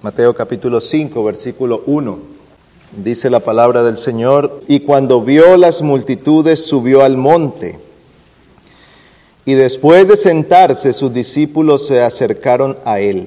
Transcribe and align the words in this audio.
Mateo 0.00 0.32
capítulo 0.32 0.80
5, 0.80 1.24
versículo 1.24 1.82
1. 1.86 2.18
Dice 3.02 3.30
la 3.30 3.40
palabra 3.40 3.82
del 3.82 3.96
Señor, 3.96 4.62
y 4.68 4.80
cuando 4.80 5.22
vio 5.22 5.56
las 5.56 5.82
multitudes 5.82 6.64
subió 6.64 7.02
al 7.02 7.16
monte, 7.16 7.80
y 9.44 9.54
después 9.54 10.06
de 10.06 10.14
sentarse 10.14 10.92
sus 10.92 11.12
discípulos 11.12 11.84
se 11.84 12.00
acercaron 12.00 12.76
a 12.84 13.00
él, 13.00 13.26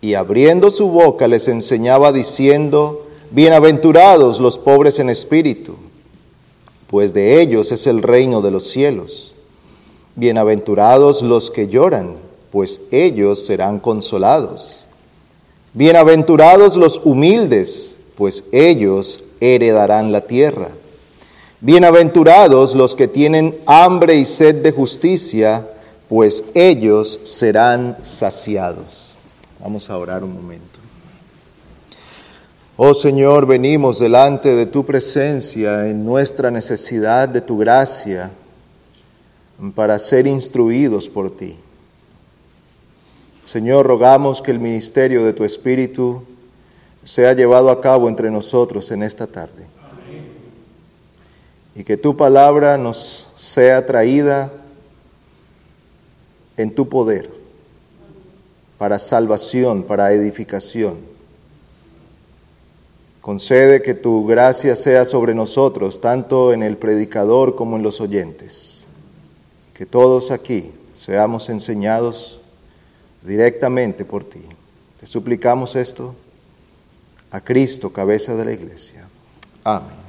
y 0.00 0.14
abriendo 0.14 0.70
su 0.70 0.86
boca 0.86 1.26
les 1.26 1.48
enseñaba 1.48 2.12
diciendo, 2.12 3.04
Bienaventurados 3.32 4.38
los 4.38 4.60
pobres 4.60 5.00
en 5.00 5.10
espíritu, 5.10 5.74
pues 6.86 7.12
de 7.12 7.40
ellos 7.42 7.72
es 7.72 7.88
el 7.88 8.02
reino 8.02 8.40
de 8.40 8.52
los 8.52 8.68
cielos. 8.68 9.34
Bienaventurados 10.14 11.22
los 11.22 11.50
que 11.50 11.66
lloran, 11.66 12.14
pues 12.52 12.82
ellos 12.92 13.44
serán 13.44 13.80
consolados. 13.80 14.75
Bienaventurados 15.76 16.78
los 16.78 17.02
humildes, 17.04 17.98
pues 18.16 18.44
ellos 18.50 19.22
heredarán 19.40 20.10
la 20.10 20.22
tierra. 20.22 20.68
Bienaventurados 21.60 22.74
los 22.74 22.94
que 22.94 23.08
tienen 23.08 23.54
hambre 23.66 24.14
y 24.14 24.24
sed 24.24 24.62
de 24.62 24.72
justicia, 24.72 25.68
pues 26.08 26.46
ellos 26.54 27.20
serán 27.24 27.98
saciados. 28.00 29.16
Vamos 29.60 29.90
a 29.90 29.98
orar 29.98 30.24
un 30.24 30.32
momento. 30.32 30.80
Oh 32.78 32.94
Señor, 32.94 33.44
venimos 33.44 33.98
delante 33.98 34.56
de 34.56 34.64
tu 34.64 34.86
presencia 34.86 35.86
en 35.88 36.06
nuestra 36.06 36.50
necesidad 36.50 37.28
de 37.28 37.42
tu 37.42 37.58
gracia 37.58 38.30
para 39.74 39.98
ser 39.98 40.26
instruidos 40.26 41.06
por 41.06 41.30
ti. 41.36 41.58
Señor, 43.46 43.86
rogamos 43.86 44.42
que 44.42 44.50
el 44.50 44.58
ministerio 44.58 45.24
de 45.24 45.32
tu 45.32 45.44
Espíritu 45.44 46.24
sea 47.04 47.32
llevado 47.32 47.70
a 47.70 47.80
cabo 47.80 48.08
entre 48.08 48.28
nosotros 48.28 48.90
en 48.90 49.04
esta 49.04 49.28
tarde. 49.28 49.64
Y 51.76 51.84
que 51.84 51.96
tu 51.96 52.16
palabra 52.16 52.76
nos 52.76 53.28
sea 53.36 53.86
traída 53.86 54.52
en 56.56 56.74
tu 56.74 56.88
poder 56.88 57.30
para 58.78 58.98
salvación, 58.98 59.84
para 59.84 60.12
edificación. 60.12 60.96
Concede 63.20 63.80
que 63.80 63.94
tu 63.94 64.26
gracia 64.26 64.74
sea 64.74 65.04
sobre 65.04 65.34
nosotros, 65.34 66.00
tanto 66.00 66.52
en 66.52 66.64
el 66.64 66.76
predicador 66.76 67.54
como 67.54 67.76
en 67.76 67.84
los 67.84 68.00
oyentes. 68.00 68.86
Que 69.72 69.86
todos 69.86 70.32
aquí 70.32 70.72
seamos 70.94 71.48
enseñados 71.48 72.40
directamente 73.26 74.04
por 74.04 74.24
ti. 74.24 74.42
Te 75.00 75.06
suplicamos 75.06 75.74
esto 75.74 76.14
a 77.30 77.40
Cristo, 77.40 77.90
cabeza 77.92 78.34
de 78.34 78.44
la 78.44 78.52
iglesia. 78.52 79.08
Amén. 79.64 80.06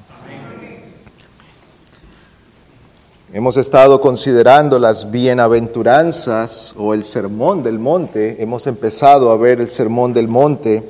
Hemos 3.33 3.57
estado 3.57 3.99
considerando 3.99 4.79
las 4.79 5.11
bienaventuranzas 5.11 6.73
o 6.77 6.93
el 6.93 7.03
sermón 7.03 7.61
del 7.61 7.77
monte. 7.77 8.41
Hemos 8.41 8.67
empezado 8.67 9.31
a 9.31 9.35
ver 9.35 9.59
el 9.59 9.69
sermón 9.69 10.13
del 10.13 10.29
monte 10.29 10.83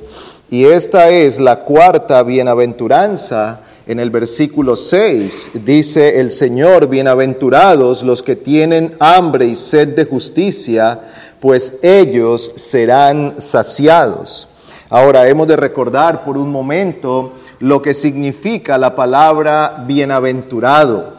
y 0.48 0.64
esta 0.64 1.08
es 1.08 1.40
la 1.40 1.64
cuarta 1.64 2.22
bienaventuranza 2.22 3.60
en 3.88 3.98
el 3.98 4.10
versículo 4.10 4.76
6. 4.76 5.50
Dice 5.64 6.20
el 6.20 6.30
Señor, 6.30 6.86
bienaventurados 6.88 8.02
los 8.02 8.22
que 8.22 8.36
tienen 8.36 8.94
hambre 9.00 9.46
y 9.46 9.56
sed 9.56 9.96
de 9.96 10.04
justicia 10.04 11.00
pues 11.40 11.74
ellos 11.82 12.52
serán 12.56 13.36
saciados. 13.38 14.48
Ahora 14.90 15.28
hemos 15.28 15.46
de 15.46 15.56
recordar 15.56 16.24
por 16.24 16.38
un 16.38 16.50
momento 16.50 17.34
lo 17.60 17.82
que 17.82 17.94
significa 17.94 18.78
la 18.78 18.94
palabra 18.94 19.84
bienaventurado. 19.86 21.18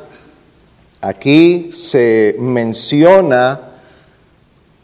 Aquí 1.01 1.71
se 1.71 2.35
menciona, 2.39 3.59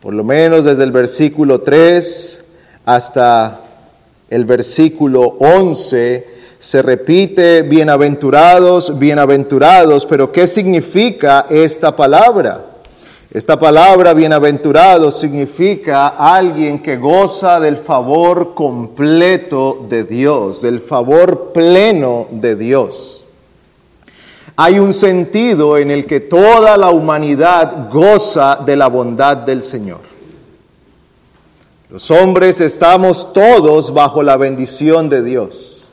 por 0.01 0.13
lo 0.13 0.23
menos 0.23 0.65
desde 0.65 0.83
el 0.83 0.91
versículo 0.91 1.61
3 1.61 2.45
hasta 2.85 3.61
el 4.29 4.45
versículo 4.45 5.35
11, 5.39 6.27
se 6.59 6.81
repite 6.81 7.63
bienaventurados, 7.63 8.97
bienaventurados, 8.97 10.05
pero 10.05 10.31
¿qué 10.31 10.47
significa 10.47 11.47
esta 11.49 11.95
palabra? 11.95 12.74
Esta 13.35 13.59
palabra 13.59 14.13
bienaventurado 14.13 15.11
significa 15.11 16.07
alguien 16.07 16.81
que 16.81 16.95
goza 16.95 17.59
del 17.59 17.75
favor 17.75 18.53
completo 18.53 19.85
de 19.89 20.05
Dios, 20.05 20.61
del 20.61 20.79
favor 20.79 21.51
pleno 21.51 22.27
de 22.31 22.55
Dios. 22.55 23.25
Hay 24.55 24.79
un 24.79 24.93
sentido 24.93 25.77
en 25.77 25.91
el 25.91 26.05
que 26.05 26.21
toda 26.21 26.77
la 26.77 26.91
humanidad 26.91 27.89
goza 27.91 28.59
de 28.65 28.77
la 28.77 28.87
bondad 28.87 29.35
del 29.35 29.61
Señor. 29.63 29.99
Los 31.89 32.09
hombres 32.11 32.61
estamos 32.61 33.33
todos 33.33 33.93
bajo 33.93 34.23
la 34.23 34.37
bendición 34.37 35.09
de 35.09 35.21
Dios. 35.21 35.85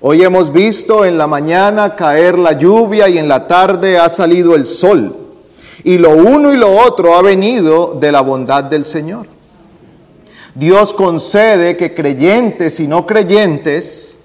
Hoy 0.00 0.22
hemos 0.22 0.50
visto 0.50 1.04
en 1.04 1.18
la 1.18 1.26
mañana 1.26 1.94
caer 1.94 2.38
la 2.38 2.52
lluvia 2.52 3.06
y 3.10 3.18
en 3.18 3.28
la 3.28 3.46
tarde 3.46 3.98
ha 3.98 4.08
salido 4.08 4.54
el 4.54 4.64
sol. 4.64 5.23
Y 5.84 5.98
lo 5.98 6.10
uno 6.10 6.52
y 6.52 6.56
lo 6.56 6.70
otro 6.70 7.14
ha 7.14 7.22
venido 7.22 7.96
de 8.00 8.10
la 8.10 8.22
bondad 8.22 8.64
del 8.64 8.84
Señor. 8.84 9.26
Dios 10.54 10.94
concede 10.94 11.76
que 11.76 11.94
creyentes 11.94 12.80
y 12.80 12.88
no 12.88 13.06
creyentes 13.06 14.16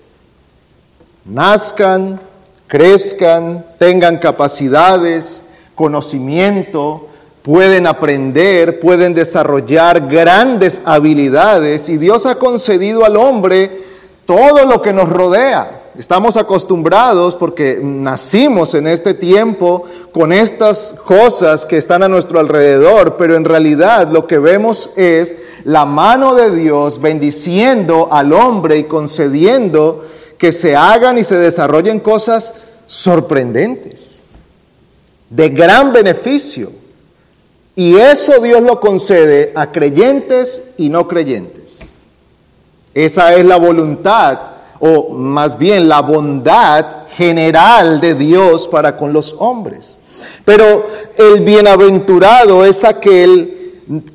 nazcan, 1.26 2.20
crezcan, 2.68 3.66
tengan 3.78 4.18
capacidades, 4.18 5.44
conocimiento, 5.76 7.08
pueden 7.42 7.88
aprender, 7.88 8.80
pueden 8.80 9.14
desarrollar 9.14 10.08
grandes 10.08 10.82
habilidades 10.86 11.90
y 11.90 11.98
Dios 11.98 12.26
ha 12.26 12.36
concedido 12.36 13.06
al 13.06 13.18
hombre 13.18 13.82
todo 14.26 14.66
lo 14.66 14.82
que 14.82 14.94
nos 14.94 15.10
rodea. 15.10 15.79
Estamos 16.00 16.38
acostumbrados 16.38 17.36
porque 17.36 17.82
nacimos 17.84 18.74
en 18.74 18.88
este 18.88 19.14
tiempo 19.14 19.84
con 20.14 20.32
estas 20.32 20.96
cosas 21.04 21.66
que 21.66 21.76
están 21.76 22.04
a 22.04 22.08
nuestro 22.08 22.40
alrededor, 22.40 23.18
pero 23.18 23.36
en 23.36 23.44
realidad 23.44 24.08
lo 24.10 24.26
que 24.26 24.38
vemos 24.38 24.92
es 24.96 25.36
la 25.66 25.84
mano 25.84 26.36
de 26.36 26.56
Dios 26.56 27.02
bendiciendo 27.02 28.08
al 28.14 28.32
hombre 28.32 28.78
y 28.78 28.86
concediendo 28.86 30.06
que 30.38 30.54
se 30.54 30.74
hagan 30.74 31.18
y 31.18 31.26
se 31.26 31.36
desarrollen 31.36 32.00
cosas 32.00 32.54
sorprendentes, 32.88 34.22
de 35.30 35.50
gran 35.50 35.92
beneficio. 35.92 36.72
Y 37.76 37.98
eso 37.98 38.40
Dios 38.40 38.62
lo 38.62 38.80
concede 38.80 39.52
a 39.54 39.74
creyentes 39.74 40.70
y 40.78 40.88
no 40.88 41.10
creyentes. 41.10 41.92
Esa 42.94 43.36
es 43.36 43.44
la 43.44 43.58
voluntad 43.58 44.59
o 44.80 45.10
más 45.10 45.58
bien 45.58 45.88
la 45.90 46.02
bondad 46.02 47.08
general 47.16 48.00
de 48.00 48.16
Dios 48.16 48.68
para 48.68 48.98
con 48.98 49.14
los 49.14 49.36
hombres. 49.40 49.98
Pero 50.46 50.88
el 51.18 51.42
bienaventurado 51.42 52.66
es 52.66 52.84
aquel 52.84 53.60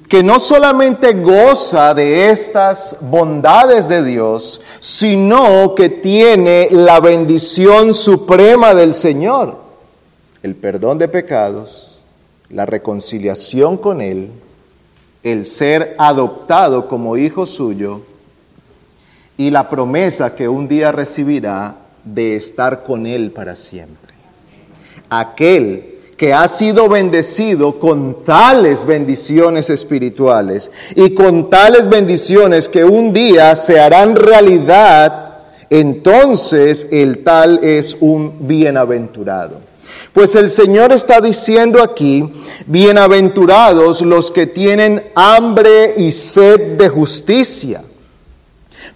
que 0.08 0.22
no 0.22 0.38
solamente 0.38 1.14
goza 1.14 1.94
de 1.94 2.30
estas 2.30 2.96
bondades 3.00 3.88
de 3.88 4.04
Dios, 4.04 4.60
sino 4.78 5.74
que 5.74 5.88
tiene 5.88 6.68
la 6.70 7.00
bendición 7.00 7.92
suprema 7.92 8.72
del 8.74 8.94
Señor, 8.94 9.56
el 10.42 10.54
perdón 10.54 10.98
de 10.98 11.08
pecados, 11.08 11.98
la 12.50 12.66
reconciliación 12.66 13.76
con 13.76 14.00
Él, 14.00 14.30
el 15.24 15.44
ser 15.44 15.96
adoptado 15.98 16.86
como 16.86 17.16
hijo 17.16 17.46
suyo, 17.46 18.02
y 19.36 19.50
la 19.50 19.68
promesa 19.68 20.34
que 20.34 20.48
un 20.48 20.68
día 20.68 20.92
recibirá 20.92 21.76
de 22.04 22.36
estar 22.36 22.82
con 22.82 23.06
Él 23.06 23.30
para 23.30 23.56
siempre. 23.56 24.14
Aquel 25.10 25.94
que 26.16 26.32
ha 26.32 26.46
sido 26.46 26.88
bendecido 26.88 27.80
con 27.80 28.24
tales 28.24 28.86
bendiciones 28.86 29.68
espirituales 29.70 30.70
y 30.94 31.12
con 31.12 31.50
tales 31.50 31.88
bendiciones 31.88 32.68
que 32.68 32.84
un 32.84 33.12
día 33.12 33.56
se 33.56 33.80
harán 33.80 34.14
realidad, 34.14 35.38
entonces 35.70 36.88
el 36.92 37.24
tal 37.24 37.64
es 37.64 37.96
un 37.98 38.46
bienaventurado. 38.46 39.58
Pues 40.12 40.36
el 40.36 40.48
Señor 40.48 40.92
está 40.92 41.20
diciendo 41.20 41.82
aquí, 41.82 42.24
bienaventurados 42.66 44.00
los 44.02 44.30
que 44.30 44.46
tienen 44.46 45.02
hambre 45.16 45.94
y 45.96 46.12
sed 46.12 46.76
de 46.76 46.88
justicia 46.88 47.82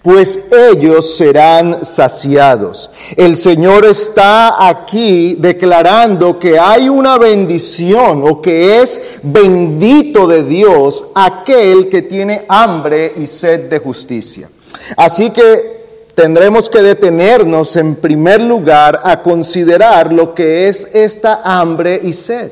pues 0.01 0.39
ellos 0.71 1.17
serán 1.17 1.83
saciados. 1.83 2.89
El 3.17 3.35
Señor 3.35 3.85
está 3.85 4.67
aquí 4.67 5.35
declarando 5.37 6.39
que 6.39 6.57
hay 6.57 6.87
una 6.87 7.17
bendición 7.17 8.23
o 8.25 8.41
que 8.41 8.81
es 8.81 9.01
bendito 9.23 10.27
de 10.27 10.43
Dios 10.43 11.05
aquel 11.13 11.89
que 11.89 12.01
tiene 12.01 12.45
hambre 12.47 13.13
y 13.17 13.27
sed 13.27 13.69
de 13.69 13.79
justicia. 13.79 14.49
Así 14.95 15.31
que 15.31 15.79
tendremos 16.15 16.69
que 16.69 16.81
detenernos 16.81 17.75
en 17.75 17.95
primer 17.95 18.41
lugar 18.41 19.01
a 19.03 19.21
considerar 19.21 20.13
lo 20.13 20.33
que 20.33 20.69
es 20.69 20.87
esta 20.93 21.41
hambre 21.43 21.99
y 22.01 22.13
sed. 22.13 22.51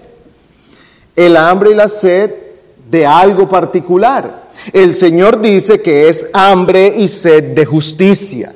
El 1.16 1.38
hambre 1.38 1.72
y 1.72 1.76
la 1.76 1.88
sed 1.88 2.32
de 2.90 3.06
algo 3.06 3.48
particular. 3.48 4.47
El 4.74 4.94
Señor 4.94 5.42
dice 5.42 5.82
que 5.82 6.10
es 6.10 6.28
hambre 6.34 6.94
y 6.98 7.08
sed 7.08 7.56
de 7.56 7.66
justicia. 7.66 8.54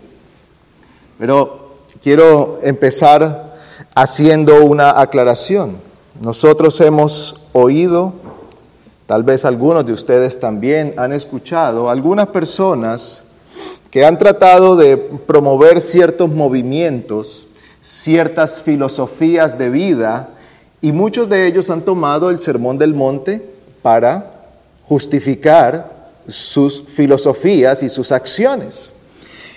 Pero 1.17 1.75
quiero 2.03 2.59
empezar 2.63 3.55
haciendo 3.93 4.63
una 4.65 4.99
aclaración. 4.99 5.77
Nosotros 6.21 6.79
hemos 6.81 7.35
oído, 7.53 8.13
tal 9.05 9.23
vez 9.23 9.45
algunos 9.45 9.85
de 9.85 9.93
ustedes 9.93 10.39
también 10.39 10.93
han 10.97 11.13
escuchado, 11.13 11.89
algunas 11.89 12.27
personas 12.27 13.23
que 13.89 14.05
han 14.05 14.17
tratado 14.17 14.75
de 14.75 14.97
promover 14.97 15.81
ciertos 15.81 16.29
movimientos, 16.29 17.45
ciertas 17.81 18.61
filosofías 18.61 19.57
de 19.57 19.69
vida, 19.69 20.29
y 20.81 20.91
muchos 20.91 21.29
de 21.29 21.45
ellos 21.45 21.69
han 21.69 21.81
tomado 21.81 22.29
el 22.29 22.41
Sermón 22.41 22.77
del 22.77 22.93
Monte 22.93 23.45
para 23.81 24.40
justificar 24.91 25.89
sus 26.27 26.83
filosofías 26.83 27.81
y 27.81 27.89
sus 27.89 28.11
acciones. 28.11 28.91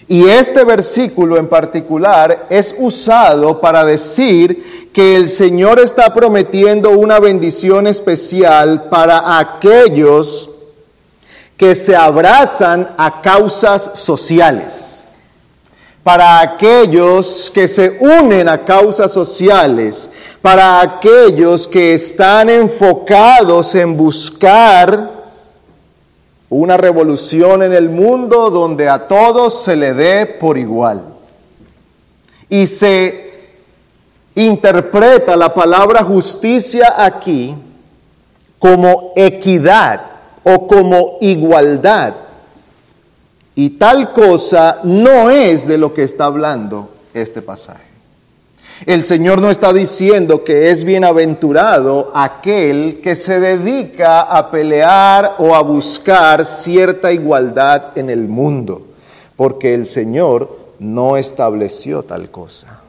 Y 0.07 0.29
este 0.29 0.63
versículo 0.63 1.37
en 1.37 1.49
particular 1.49 2.47
es 2.49 2.73
usado 2.79 3.61
para 3.61 3.85
decir 3.85 4.93
que 4.93 5.17
el 5.17 5.29
Señor 5.29 5.81
está 5.81 6.15
prometiendo 6.15 6.91
una 6.91 7.19
bendición 7.19 7.89
especial 7.89 8.89
para 8.89 9.41
aquellos 9.41 10.51
que 11.57 11.75
se 11.75 11.97
abrazan 11.97 12.95
a 12.97 13.21
causas 13.21 13.91
sociales, 13.95 15.03
para 16.05 16.39
aquellos 16.43 17.51
que 17.53 17.67
se 17.67 17.99
unen 17.99 18.49
a 18.49 18.65
causas 18.65 19.11
sociales, 19.11 20.09
para 20.41 20.81
aquellos 20.81 21.67
que 21.67 21.95
están 21.95 22.49
enfocados 22.51 23.75
en 23.75 23.97
buscar 23.97 25.14
una 26.49 26.77
revolución 26.77 27.63
en 27.63 27.73
el 27.73 27.89
mundo 27.89 28.51
donde 28.51 28.89
a 28.89 29.09
todos 29.09 29.65
se 29.65 29.77
le 29.77 29.95
dé 29.95 30.27
por 30.27 30.59
igual. 30.59 31.03
Y 32.49 32.67
se 32.67 33.33
interpreta 34.35 35.37
la 35.37 35.53
palabra 35.55 36.05
justicia 36.05 36.95
aquí 36.97 37.55
como 38.59 39.13
equidad 39.17 40.01
o 40.43 40.67
como 40.67 41.19
igualdad. 41.21 42.15
Y 43.55 43.71
tal 43.71 44.13
cosa 44.13 44.81
no 44.85 45.31
es 45.31 45.67
de 45.67 45.79
lo 45.79 45.95
que 45.95 46.03
está 46.03 46.27
hablando 46.27 46.91
este 47.15 47.41
pasaje. 47.41 47.94
El 48.87 49.03
Señor 49.03 49.41
no 49.41 49.51
está 49.51 49.73
diciendo 49.73 50.45
que 50.45 50.71
es 50.71 50.85
bienaventurado 50.85 52.13
aquel 52.15 53.01
que 53.03 53.17
se 53.17 53.41
dedica 53.41 54.21
a 54.21 54.51
pelear 54.51 55.37
o 55.39 55.55
a 55.55 55.63
buscar 55.63 56.45
cierta 56.45 57.11
igualdad 57.11 57.97
en 57.97 58.11
el 58.11 58.29
mundo, 58.29 58.83
porque 59.37 59.73
el 59.73 59.87
Señor 59.87 60.59
no 60.79 61.17
estableció 61.17 62.03
tal 62.03 62.31
cosa. 62.31 62.81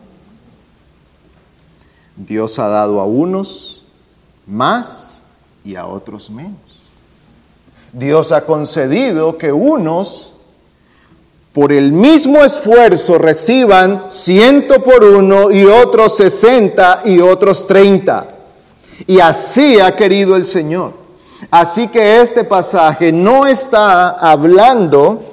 Dios 2.18 2.59
ha 2.59 2.68
dado 2.68 3.00
a 3.00 3.06
unos 3.06 3.83
más 4.45 5.21
y 5.63 5.75
a 5.75 5.86
otros 5.86 6.30
menos. 6.30 6.59
Dios 7.94 8.33
ha 8.33 8.45
concedido 8.45 9.38
que 9.38 9.53
unos 9.53 10.35
por 11.56 11.72
el 11.72 11.94
mismo 11.94 12.44
esfuerzo 12.44 13.18
reciban 13.18 14.07
ciento 14.10 14.84
por 14.84 15.06
uno 15.06 15.52
y 15.52 15.63
otros 15.63 16.18
sesenta 16.18 17.02
y 17.06 17.22
otros 17.22 17.66
treinta. 17.66 18.28
Y 19.07 19.22
así 19.22 19.80
ha 19.80 19.96
querido 19.96 20.36
el 20.36 20.46
Señor. 20.46 20.92
Así 21.50 21.88
que 21.88 22.19
este 22.19 22.44
pasaje 22.44 23.13
no 23.13 23.48
está 23.48 24.10
hablando 24.10 25.24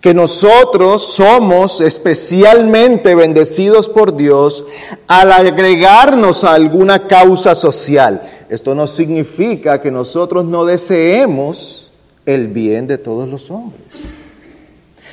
que 0.00 0.14
nosotros 0.14 1.12
somos 1.12 1.82
especialmente 1.82 3.14
bendecidos 3.14 3.90
por 3.90 4.16
Dios 4.16 4.64
al 5.08 5.30
agregarnos 5.30 6.42
a 6.42 6.54
alguna 6.54 7.06
causa 7.06 7.54
social. 7.54 8.22
Esto 8.48 8.74
no 8.74 8.86
significa 8.86 9.82
que 9.82 9.90
nosotros 9.90 10.46
no 10.46 10.64
deseemos 10.64 11.88
el 12.24 12.48
bien 12.48 12.86
de 12.86 12.96
todos 12.96 13.28
los 13.28 13.50
hombres. 13.50 13.82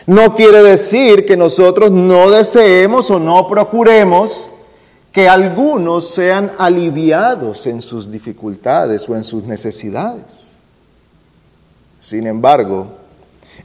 No 0.06 0.36
quiere 0.36 0.62
decir 0.64 1.26
que 1.26 1.38
nosotros 1.38 1.92
no 1.92 2.30
deseemos 2.30 3.10
o 3.10 3.20
no 3.20 3.48
procuremos 3.48 4.48
que 5.14 5.30
algunos 5.30 6.10
sean 6.10 6.52
aliviados 6.58 7.68
en 7.68 7.82
sus 7.82 8.12
dificultades 8.12 9.08
o 9.08 9.16
en 9.16 9.24
sus 9.24 9.44
necesidades. 9.44 10.48
Sin 12.00 12.28
embargo, 12.28 12.88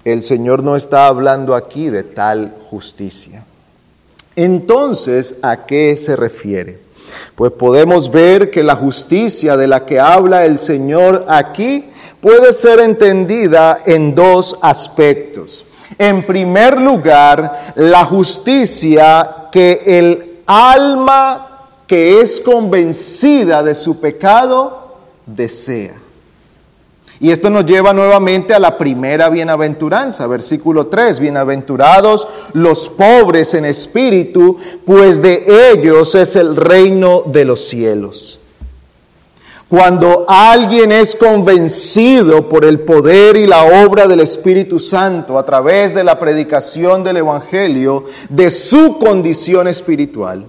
el 0.04 0.22
Señor 0.22 0.62
no 0.62 0.76
está 0.76 1.06
hablando 1.06 1.54
aquí 1.54 1.88
de 1.88 2.04
tal 2.04 2.54
justicia. 2.70 3.44
Entonces, 4.36 5.36
¿a 5.42 5.64
qué 5.66 5.96
se 5.96 6.14
refiere? 6.14 6.78
Pues 7.34 7.50
podemos 7.52 8.10
ver 8.12 8.50
que 8.50 8.62
la 8.62 8.76
justicia 8.76 9.56
de 9.56 9.66
la 9.66 9.86
que 9.86 9.98
habla 9.98 10.44
el 10.44 10.58
Señor 10.58 11.24
aquí 11.28 11.86
puede 12.20 12.52
ser 12.52 12.78
entendida 12.78 13.82
en 13.86 14.14
dos 14.14 14.58
aspectos. 14.60 15.64
En 15.98 16.24
primer 16.24 16.80
lugar, 16.80 17.72
la 17.74 18.04
justicia 18.04 19.48
que 19.50 19.82
el 19.84 20.38
alma 20.46 21.48
que 21.86 22.20
es 22.20 22.40
convencida 22.40 23.62
de 23.62 23.74
su 23.74 23.98
pecado 23.98 24.96
desea. 25.26 25.94
Y 27.20 27.32
esto 27.32 27.50
nos 27.50 27.66
lleva 27.66 27.92
nuevamente 27.92 28.54
a 28.54 28.60
la 28.60 28.78
primera 28.78 29.28
bienaventuranza, 29.28 30.26
versículo 30.28 30.86
3, 30.86 31.18
bienaventurados 31.18 32.28
los 32.52 32.88
pobres 32.88 33.54
en 33.54 33.64
espíritu, 33.64 34.56
pues 34.84 35.20
de 35.20 35.72
ellos 35.72 36.14
es 36.14 36.36
el 36.36 36.54
reino 36.54 37.22
de 37.26 37.44
los 37.44 37.66
cielos. 37.66 38.38
Cuando 39.68 40.24
alguien 40.26 40.92
es 40.92 41.14
convencido 41.14 42.48
por 42.48 42.64
el 42.64 42.80
poder 42.80 43.36
y 43.36 43.46
la 43.46 43.84
obra 43.84 44.08
del 44.08 44.20
Espíritu 44.20 44.80
Santo 44.80 45.38
a 45.38 45.44
través 45.44 45.94
de 45.94 46.04
la 46.04 46.18
predicación 46.18 47.04
del 47.04 47.18
Evangelio 47.18 48.04
de 48.30 48.50
su 48.50 48.98
condición 48.98 49.68
espiritual, 49.68 50.46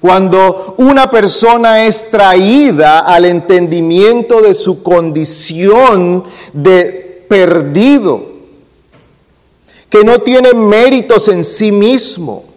cuando 0.00 0.74
una 0.76 1.10
persona 1.10 1.86
es 1.86 2.10
traída 2.10 3.00
al 3.00 3.24
entendimiento 3.24 4.42
de 4.42 4.52
su 4.52 4.82
condición 4.82 6.22
de 6.52 7.24
perdido, 7.26 8.32
que 9.88 10.04
no 10.04 10.18
tiene 10.18 10.52
méritos 10.52 11.28
en 11.28 11.42
sí 11.42 11.72
mismo, 11.72 12.51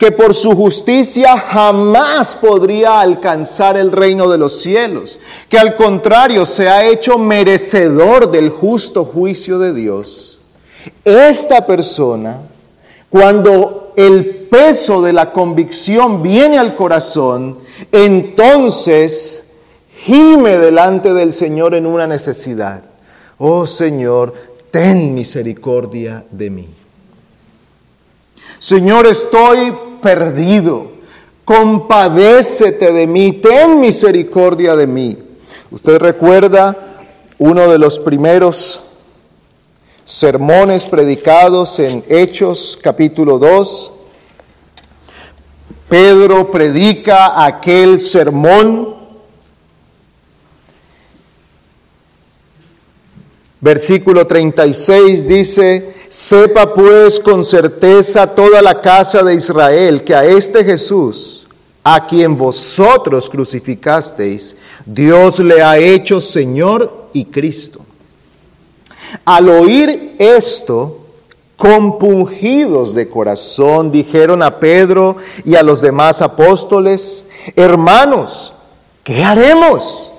que 0.00 0.10
por 0.10 0.32
su 0.32 0.56
justicia 0.56 1.36
jamás 1.36 2.34
podría 2.34 3.02
alcanzar 3.02 3.76
el 3.76 3.92
reino 3.92 4.30
de 4.30 4.38
los 4.38 4.62
cielos, 4.62 5.20
que 5.50 5.58
al 5.58 5.76
contrario 5.76 6.46
se 6.46 6.70
ha 6.70 6.86
hecho 6.88 7.18
merecedor 7.18 8.30
del 8.30 8.48
justo 8.48 9.04
juicio 9.04 9.58
de 9.58 9.74
Dios. 9.74 10.38
Esta 11.04 11.66
persona, 11.66 12.38
cuando 13.10 13.92
el 13.94 14.24
peso 14.50 15.02
de 15.02 15.12
la 15.12 15.32
convicción 15.32 16.22
viene 16.22 16.58
al 16.58 16.76
corazón, 16.76 17.58
entonces 17.92 19.48
gime 19.98 20.56
delante 20.56 21.12
del 21.12 21.34
Señor 21.34 21.74
en 21.74 21.84
una 21.84 22.06
necesidad. 22.06 22.84
Oh 23.36 23.66
Señor, 23.66 24.32
ten 24.70 25.12
misericordia 25.12 26.24
de 26.30 26.48
mí. 26.48 26.68
Señor, 28.58 29.06
estoy 29.06 29.89
perdido. 30.00 30.92
Compadécete 31.44 32.92
de 32.92 33.06
mí, 33.06 33.32
ten 33.32 33.80
misericordia 33.80 34.76
de 34.76 34.86
mí. 34.86 35.18
Usted 35.70 35.98
recuerda 35.98 36.76
uno 37.38 37.70
de 37.70 37.78
los 37.78 37.98
primeros 37.98 38.84
sermones 40.04 40.86
predicados 40.86 41.78
en 41.78 42.04
Hechos 42.08 42.78
capítulo 42.82 43.38
2. 43.38 43.92
Pedro 45.88 46.50
predica 46.50 47.44
aquel 47.44 47.98
sermón. 47.98 48.99
Versículo 53.60 54.26
36 54.26 55.28
dice, 55.28 55.94
sepa 56.08 56.72
pues 56.74 57.20
con 57.20 57.44
certeza 57.44 58.26
toda 58.26 58.62
la 58.62 58.80
casa 58.80 59.22
de 59.22 59.34
Israel 59.34 60.02
que 60.02 60.14
a 60.14 60.24
este 60.24 60.64
Jesús, 60.64 61.46
a 61.84 62.06
quien 62.06 62.38
vosotros 62.38 63.28
crucificasteis, 63.28 64.56
Dios 64.86 65.40
le 65.40 65.62
ha 65.62 65.76
hecho 65.76 66.22
Señor 66.22 67.08
y 67.12 67.26
Cristo. 67.26 67.80
Al 69.26 69.48
oír 69.50 70.16
esto, 70.18 71.00
compungidos 71.56 72.94
de 72.94 73.10
corazón, 73.10 73.92
dijeron 73.92 74.42
a 74.42 74.58
Pedro 74.58 75.16
y 75.44 75.56
a 75.56 75.62
los 75.62 75.82
demás 75.82 76.22
apóstoles, 76.22 77.26
hermanos, 77.54 78.54
¿qué 79.04 79.22
haremos? 79.22 80.09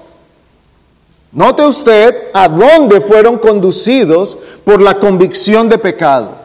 Note 1.32 1.64
usted 1.64 2.30
a 2.34 2.50
dónde 2.50 3.00
fueron 3.00 3.38
conducidos 3.38 4.38
por 4.66 4.82
la 4.82 5.00
convicción 5.00 5.70
de 5.70 5.78
pecado. 5.78 6.42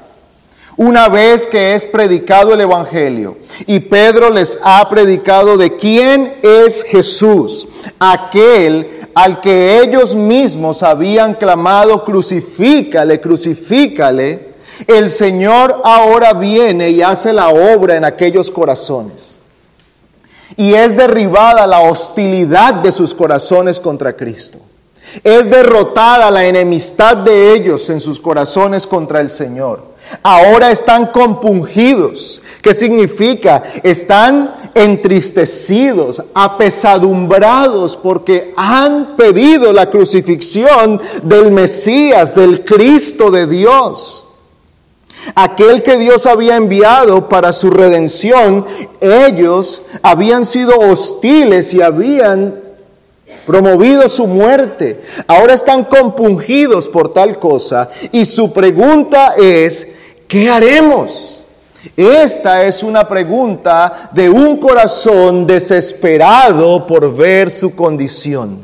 Una 0.77 1.09
vez 1.09 1.47
que 1.47 1.75
es 1.75 1.85
predicado 1.87 2.53
el 2.53 2.61
Evangelio 2.61 3.39
y 3.67 3.81
Pedro 3.81 4.31
les 4.31 4.59
ha 4.63 4.89
predicado 4.89 5.57
de 5.57 5.75
quién 5.75 6.35
es 6.43 6.85
Jesús, 6.85 7.67
aquel 7.99 9.09
al 9.15 9.41
que 9.41 9.81
ellos 9.81 10.15
mismos 10.15 10.83
habían 10.83 11.35
clamado, 11.35 12.05
crucifícale, 12.05 13.21
crucifícale, 13.21 14.55
el 14.87 15.09
Señor 15.11 15.81
ahora 15.83 16.35
viene 16.35 16.91
y 16.91 17.01
hace 17.01 17.33
la 17.33 17.49
obra 17.49 17.97
en 17.97 18.05
aquellos 18.05 18.51
corazones. 18.51 19.39
Y 20.57 20.75
es 20.75 20.97
derribada 20.97 21.67
la 21.67 21.81
hostilidad 21.81 22.75
de 22.75 22.93
sus 22.93 23.15
corazones 23.15 23.81
contra 23.81 24.15
Cristo. 24.15 24.59
Es 25.23 25.51
derrotada 25.51 26.31
la 26.31 26.47
enemistad 26.47 27.17
de 27.19 27.55
ellos 27.55 27.89
en 27.91 28.01
sus 28.01 28.21
corazones 28.21 28.87
contra 28.87 29.21
el 29.21 29.31
Señor. 29.31 29.97
Ahora 30.23 30.71
están 30.71 31.07
compungidos. 31.07 32.43
¿Qué 32.63 32.75
significa? 32.75 33.63
Están 33.83 34.55
entristecidos, 34.75 36.23
apesadumbrados 36.35 37.97
porque 37.97 38.53
han 38.57 39.17
pedido 39.17 39.73
la 39.73 39.91
crucifixión 39.91 41.01
del 41.23 41.51
Mesías, 41.51 42.35
del 42.35 42.65
Cristo 42.65 43.31
de 43.31 43.47
Dios 43.47 44.23
aquel 45.35 45.83
que 45.83 45.97
Dios 45.97 46.27
había 46.27 46.57
enviado 46.57 47.29
para 47.29 47.53
su 47.53 47.71
redención, 47.71 48.65
ellos 49.01 49.83
habían 50.03 50.47
sido 50.47 50.79
hostiles 50.79 51.75
y 51.75 51.83
habían 51.83 52.61
promovido 53.47 54.09
su 54.09 54.27
muerte. 54.27 55.01
Ahora 55.27 55.55
están 55.55 55.85
compungidos 55.85 56.89
por 56.89 57.13
tal 57.13 57.39
cosa 57.39 57.89
y 58.13 58.27
su 58.27 58.53
pregunta 58.53 59.35
es, 59.39 59.87
¿qué 60.27 60.51
haremos? 60.51 61.45
Esta 61.97 62.65
es 62.65 62.83
una 62.83 63.07
pregunta 63.07 64.11
de 64.13 64.29
un 64.29 64.59
corazón 64.59 65.47
desesperado 65.47 66.87
por 66.87 67.15
ver 67.15 67.51
su 67.51 67.75
condición. 67.77 68.59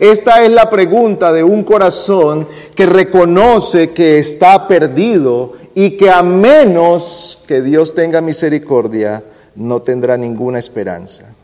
Esta 0.00 0.42
es 0.42 0.50
la 0.50 0.68
pregunta 0.68 1.32
de 1.32 1.44
un 1.44 1.62
corazón 1.62 2.48
que 2.74 2.86
reconoce 2.86 3.90
que 3.90 4.18
está 4.18 4.66
perdido 4.66 5.52
y 5.74 5.90
que 5.92 6.10
a 6.10 6.22
menos 6.22 7.38
que 7.46 7.62
Dios 7.62 7.94
tenga 7.94 8.20
misericordia, 8.20 9.22
no 9.54 9.80
tendrá 9.80 10.16
ninguna 10.16 10.58
esperanza. 10.58 11.35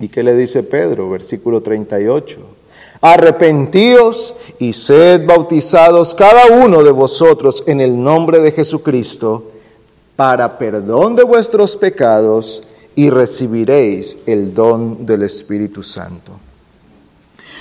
¿Y 0.00 0.08
qué 0.08 0.22
le 0.22 0.34
dice 0.34 0.62
Pedro? 0.62 1.10
Versículo 1.10 1.62
38. 1.62 2.38
Arrepentíos 3.00 4.34
y 4.58 4.72
sed 4.72 5.26
bautizados 5.26 6.14
cada 6.14 6.46
uno 6.46 6.82
de 6.82 6.90
vosotros 6.90 7.62
en 7.66 7.80
el 7.80 8.02
nombre 8.02 8.40
de 8.40 8.52
Jesucristo 8.52 9.50
para 10.16 10.58
perdón 10.58 11.16
de 11.16 11.22
vuestros 11.22 11.76
pecados 11.76 12.62
y 12.94 13.10
recibiréis 13.10 14.18
el 14.26 14.54
don 14.54 15.04
del 15.04 15.22
Espíritu 15.22 15.82
Santo. 15.82 16.32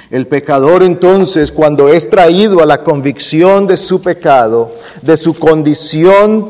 El 0.09 0.27
pecador 0.27 0.83
entonces, 0.83 1.51
cuando 1.51 1.89
es 1.89 2.09
traído 2.09 2.61
a 2.61 2.67
la 2.67 2.83
convicción 2.83 3.65
de 3.65 3.77
su 3.77 3.99
pecado, 3.99 4.71
de 5.01 5.17
su 5.17 5.33
condición 5.33 6.49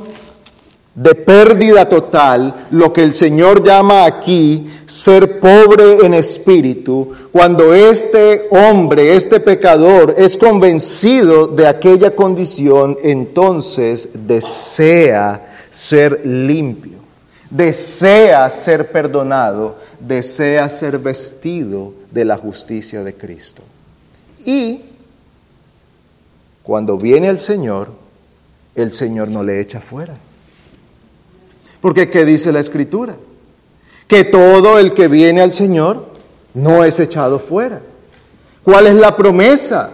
de 0.95 1.15
pérdida 1.15 1.89
total, 1.89 2.67
lo 2.69 2.93
que 2.93 3.01
el 3.01 3.13
Señor 3.13 3.63
llama 3.63 4.05
aquí 4.05 4.69
ser 4.85 5.39
pobre 5.39 6.05
en 6.05 6.13
espíritu, 6.13 7.11
cuando 7.31 7.73
este 7.73 8.47
hombre, 8.51 9.15
este 9.15 9.39
pecador, 9.39 10.13
es 10.17 10.37
convencido 10.37 11.47
de 11.47 11.67
aquella 11.67 12.15
condición, 12.15 12.97
entonces 13.03 14.09
desea 14.13 15.47
ser 15.71 16.23
limpio, 16.25 16.99
desea 17.49 18.47
ser 18.51 18.91
perdonado, 18.91 19.77
desea 19.99 20.69
ser 20.69 20.99
vestido 20.99 21.93
de 22.11 22.25
la 22.25 22.37
justicia 22.37 23.03
de 23.03 23.15
Cristo. 23.15 23.63
Y 24.45 24.81
cuando 26.61 26.97
viene 26.97 27.29
el 27.29 27.39
Señor, 27.39 27.89
el 28.75 28.91
Señor 28.91 29.29
no 29.29 29.43
le 29.43 29.59
echa 29.59 29.81
fuera. 29.81 30.15
Porque 31.83 32.09
¿qué 32.09 32.23
dice 32.23 32.53
la 32.53 32.61
Escritura? 32.61 33.17
Que 34.07 34.23
todo 34.23 34.79
el 34.79 34.93
que 34.93 35.09
viene 35.09 35.41
al 35.41 35.51
Señor 35.51 36.05
no 36.53 36.85
es 36.85 36.97
echado 36.97 37.39
fuera. 37.39 37.81
¿Cuál 38.63 38.87
es 38.87 38.95
la 38.95 39.17
promesa? 39.17 39.89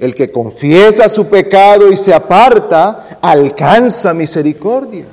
El 0.00 0.16
que 0.16 0.32
confiesa 0.32 1.08
su 1.08 1.28
pecado 1.28 1.92
y 1.92 1.96
se 1.96 2.12
aparta, 2.12 3.20
alcanza 3.22 4.12
misericordia. 4.12 5.06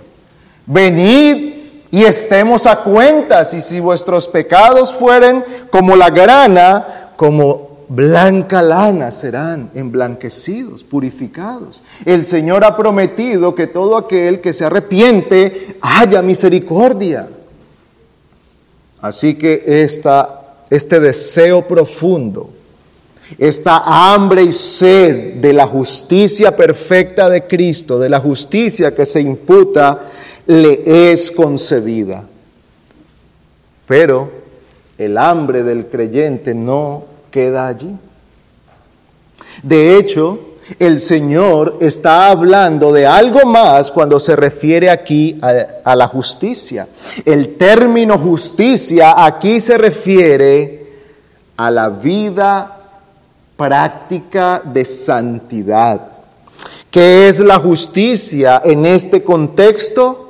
Venid 0.65 1.53
y 1.91 2.03
estemos 2.03 2.65
a 2.65 2.77
cuentas, 2.77 3.53
y 3.53 3.61
si 3.61 3.79
vuestros 3.79 4.27
pecados 4.27 4.91
fueren 4.91 5.45
como 5.69 5.95
la 5.95 6.09
grana, 6.09 7.11
como 7.17 7.70
blanca 7.93 8.61
lana 8.61 9.11
serán 9.11 9.69
emblanquecidos, 9.75 10.81
purificados. 10.81 11.81
El 12.05 12.23
Señor 12.25 12.63
ha 12.63 12.77
prometido 12.77 13.53
que 13.53 13.67
todo 13.67 13.97
aquel 13.97 14.39
que 14.39 14.53
se 14.53 14.63
arrepiente 14.63 15.75
haya 15.81 16.21
misericordia. 16.21 17.27
Así 19.01 19.35
que 19.35 19.63
esta, 19.65 20.55
este 20.69 21.01
deseo 21.01 21.67
profundo, 21.67 22.49
esta 23.37 24.13
hambre 24.13 24.43
y 24.43 24.53
sed 24.53 25.35
de 25.35 25.51
la 25.51 25.67
justicia 25.67 26.55
perfecta 26.55 27.29
de 27.29 27.45
Cristo, 27.45 27.99
de 27.99 28.07
la 28.07 28.19
justicia 28.19 28.95
que 28.95 29.05
se 29.05 29.19
imputa 29.19 29.99
le 30.47 31.11
es 31.11 31.29
concebida. 31.29 32.23
Pero 33.85 34.31
el 34.97 35.17
hambre 35.17 35.63
del 35.63 35.87
creyente 35.87 36.53
no 36.53 37.10
queda 37.31 37.67
allí. 37.67 37.95
De 39.63 39.97
hecho, 39.97 40.39
el 40.79 40.99
Señor 40.99 41.77
está 41.81 42.29
hablando 42.29 42.93
de 42.93 43.07
algo 43.07 43.45
más 43.45 43.91
cuando 43.91 44.19
se 44.19 44.35
refiere 44.35 44.89
aquí 44.89 45.39
a, 45.41 45.95
la 45.95 46.07
justicia. 46.07 46.87
El 47.25 47.55
término 47.55 48.17
justicia 48.17 49.25
aquí 49.25 49.59
se 49.59 49.77
refiere 49.77 50.91
a 51.57 51.71
la 51.71 51.89
vida 51.89 52.77
práctica 53.57 54.61
de 54.63 54.85
santidad. 54.85 56.09
¿Qué 56.89 57.27
es 57.27 57.39
la 57.39 57.57
justicia 57.57 58.61
en 58.63 58.85
este 58.85 59.23
contexto? 59.23 60.27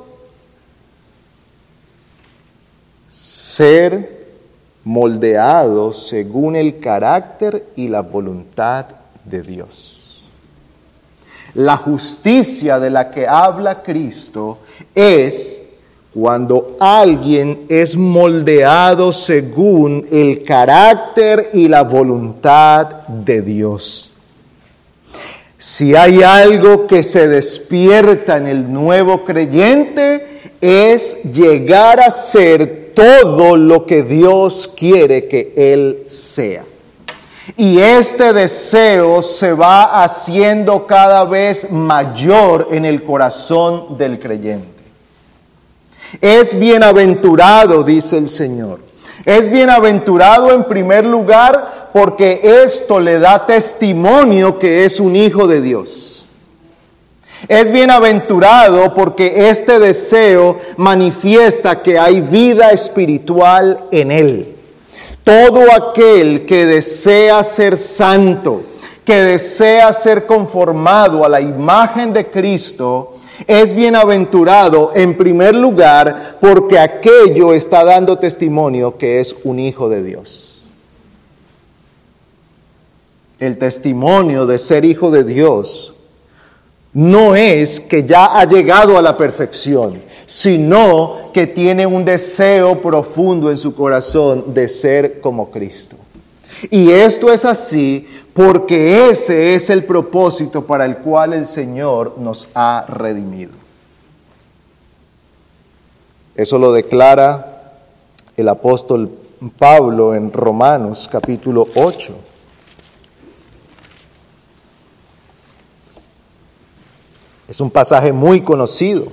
ser 3.52 4.21
moldeado 4.84 5.92
según 5.92 6.56
el 6.56 6.80
carácter 6.80 7.66
y 7.76 7.88
la 7.88 8.02
voluntad 8.02 8.86
de 9.24 9.42
Dios. 9.42 10.22
La 11.54 11.76
justicia 11.76 12.78
de 12.78 12.90
la 12.90 13.10
que 13.10 13.26
habla 13.26 13.82
Cristo 13.82 14.58
es 14.94 15.62
cuando 16.14 16.76
alguien 16.80 17.66
es 17.68 17.96
moldeado 17.96 19.12
según 19.12 20.06
el 20.10 20.44
carácter 20.44 21.50
y 21.52 21.68
la 21.68 21.82
voluntad 21.82 23.06
de 23.06 23.42
Dios. 23.42 24.10
Si 25.58 25.94
hay 25.94 26.22
algo 26.22 26.86
que 26.86 27.02
se 27.02 27.28
despierta 27.28 28.36
en 28.36 28.48
el 28.48 28.72
nuevo 28.72 29.24
creyente, 29.24 30.40
es 30.60 31.22
llegar 31.22 32.00
a 32.00 32.10
ser 32.10 32.81
todo 32.94 33.56
lo 33.56 33.86
que 33.86 34.02
Dios 34.02 34.70
quiere 34.76 35.28
que 35.28 35.52
Él 35.56 36.04
sea. 36.06 36.64
Y 37.56 37.78
este 37.78 38.32
deseo 38.32 39.22
se 39.22 39.52
va 39.52 40.02
haciendo 40.02 40.86
cada 40.86 41.24
vez 41.24 41.70
mayor 41.70 42.68
en 42.70 42.84
el 42.84 43.02
corazón 43.02 43.98
del 43.98 44.18
creyente. 44.20 44.82
Es 46.20 46.58
bienaventurado, 46.58 47.82
dice 47.82 48.18
el 48.18 48.28
Señor. 48.28 48.80
Es 49.24 49.50
bienaventurado 49.50 50.52
en 50.52 50.64
primer 50.64 51.04
lugar 51.04 51.90
porque 51.92 52.40
esto 52.64 52.98
le 52.98 53.18
da 53.18 53.46
testimonio 53.46 54.58
que 54.58 54.84
es 54.84 54.98
un 55.00 55.16
hijo 55.16 55.46
de 55.46 55.60
Dios. 55.60 56.11
Es 57.48 57.72
bienaventurado 57.72 58.94
porque 58.94 59.48
este 59.48 59.78
deseo 59.78 60.58
manifiesta 60.76 61.82
que 61.82 61.98
hay 61.98 62.20
vida 62.20 62.70
espiritual 62.70 63.84
en 63.90 64.12
él. 64.12 64.56
Todo 65.24 65.62
aquel 65.72 66.46
que 66.46 66.66
desea 66.66 67.42
ser 67.42 67.78
santo, 67.78 68.62
que 69.04 69.16
desea 69.16 69.92
ser 69.92 70.26
conformado 70.26 71.24
a 71.24 71.28
la 71.28 71.40
imagen 71.40 72.12
de 72.12 72.30
Cristo, 72.30 73.16
es 73.46 73.74
bienaventurado 73.74 74.92
en 74.94 75.16
primer 75.16 75.54
lugar 75.54 76.36
porque 76.40 76.78
aquello 76.78 77.52
está 77.52 77.84
dando 77.84 78.18
testimonio 78.18 78.96
que 78.98 79.20
es 79.20 79.34
un 79.42 79.58
hijo 79.58 79.88
de 79.88 80.02
Dios. 80.02 80.62
El 83.40 83.58
testimonio 83.58 84.46
de 84.46 84.60
ser 84.60 84.84
hijo 84.84 85.10
de 85.10 85.24
Dios 85.24 85.91
no 86.94 87.34
es 87.34 87.80
que 87.80 88.04
ya 88.04 88.38
ha 88.38 88.44
llegado 88.44 88.98
a 88.98 89.02
la 89.02 89.16
perfección, 89.16 90.02
sino 90.26 91.30
que 91.32 91.46
tiene 91.46 91.86
un 91.86 92.04
deseo 92.04 92.80
profundo 92.80 93.50
en 93.50 93.58
su 93.58 93.74
corazón 93.74 94.52
de 94.52 94.68
ser 94.68 95.20
como 95.20 95.50
Cristo. 95.50 95.96
Y 96.70 96.90
esto 96.90 97.32
es 97.32 97.44
así 97.44 98.06
porque 98.34 99.10
ese 99.10 99.54
es 99.54 99.70
el 99.70 99.84
propósito 99.84 100.64
para 100.66 100.84
el 100.84 100.98
cual 100.98 101.32
el 101.32 101.46
Señor 101.46 102.18
nos 102.18 102.48
ha 102.54 102.84
redimido. 102.88 103.52
Eso 106.36 106.58
lo 106.58 106.72
declara 106.72 107.80
el 108.36 108.48
apóstol 108.48 109.10
Pablo 109.58 110.14
en 110.14 110.32
Romanos 110.32 111.08
capítulo 111.10 111.66
8. 111.74 112.14
Es 117.52 117.60
un 117.60 117.70
pasaje 117.70 118.14
muy 118.14 118.40
conocido. 118.40 119.12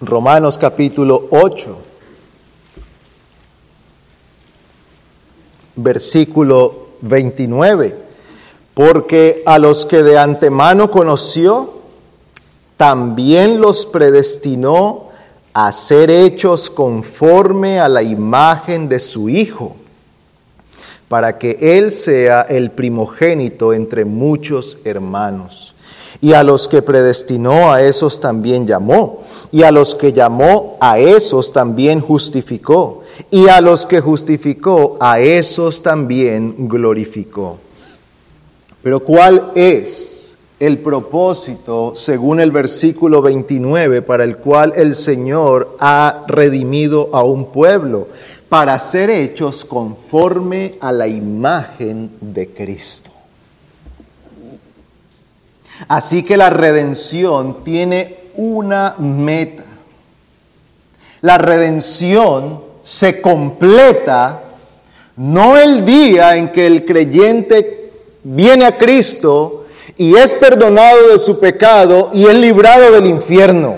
Romanos 0.00 0.56
capítulo 0.56 1.26
8, 1.32 1.76
versículo 5.74 6.90
29, 7.00 7.96
porque 8.74 9.42
a 9.44 9.58
los 9.58 9.84
que 9.84 10.04
de 10.04 10.16
antemano 10.16 10.88
conoció, 10.88 11.80
también 12.76 13.60
los 13.60 13.86
predestinó 13.86 15.08
a 15.52 15.72
ser 15.72 16.10
hechos 16.10 16.70
conforme 16.70 17.80
a 17.80 17.88
la 17.88 18.04
imagen 18.04 18.88
de 18.88 19.00
su 19.00 19.28
Hijo, 19.28 19.74
para 21.10 21.38
que 21.38 21.58
Él 21.60 21.90
sea 21.90 22.42
el 22.42 22.70
primogénito 22.70 23.72
entre 23.72 24.04
muchos 24.04 24.78
hermanos. 24.84 25.74
Y 26.20 26.34
a 26.34 26.44
los 26.44 26.68
que 26.68 26.82
predestinó 26.82 27.72
a 27.72 27.82
esos 27.82 28.20
también 28.20 28.64
llamó. 28.64 29.24
Y 29.50 29.64
a 29.64 29.72
los 29.72 29.96
que 29.96 30.12
llamó 30.12 30.76
a 30.80 31.00
esos 31.00 31.52
también 31.52 32.00
justificó. 32.00 33.02
Y 33.28 33.48
a 33.48 33.60
los 33.60 33.86
que 33.86 33.98
justificó 33.98 34.98
a 35.00 35.18
esos 35.18 35.82
también 35.82 36.68
glorificó. 36.68 37.58
Pero 38.80 39.00
¿cuál 39.00 39.50
es 39.56 40.36
el 40.60 40.78
propósito, 40.78 41.94
según 41.96 42.38
el 42.38 42.52
versículo 42.52 43.20
29, 43.20 44.02
para 44.02 44.22
el 44.22 44.36
cual 44.36 44.74
el 44.76 44.94
Señor 44.94 45.76
ha 45.80 46.24
redimido 46.28 47.10
a 47.12 47.24
un 47.24 47.46
pueblo? 47.46 48.06
Para 48.50 48.78
ser 48.78 49.08
hechos 49.08 49.64
conforme 49.64 50.74
a 50.82 50.92
la 50.92 51.08
imagen 51.08 52.10
de 52.20 52.48
Cristo. 52.48 53.10
Así 55.88 56.22
que 56.22 56.36
la 56.36 56.50
redención 56.50 57.64
tiene 57.64 58.24
una 58.34 58.96
meta. 58.98 59.64
La 61.22 61.38
redención 61.38 62.62
se 62.82 63.22
completa 63.22 64.42
no 65.20 65.58
el 65.58 65.84
día 65.84 66.36
en 66.36 66.50
que 66.50 66.66
el 66.66 66.86
creyente 66.86 67.92
viene 68.22 68.64
a 68.64 68.78
Cristo 68.78 69.66
y 69.98 70.16
es 70.16 70.34
perdonado 70.34 71.08
de 71.12 71.18
su 71.18 71.38
pecado 71.38 72.08
y 72.14 72.24
es 72.24 72.34
librado 72.34 72.90
del 72.92 73.04
infierno. 73.04 73.76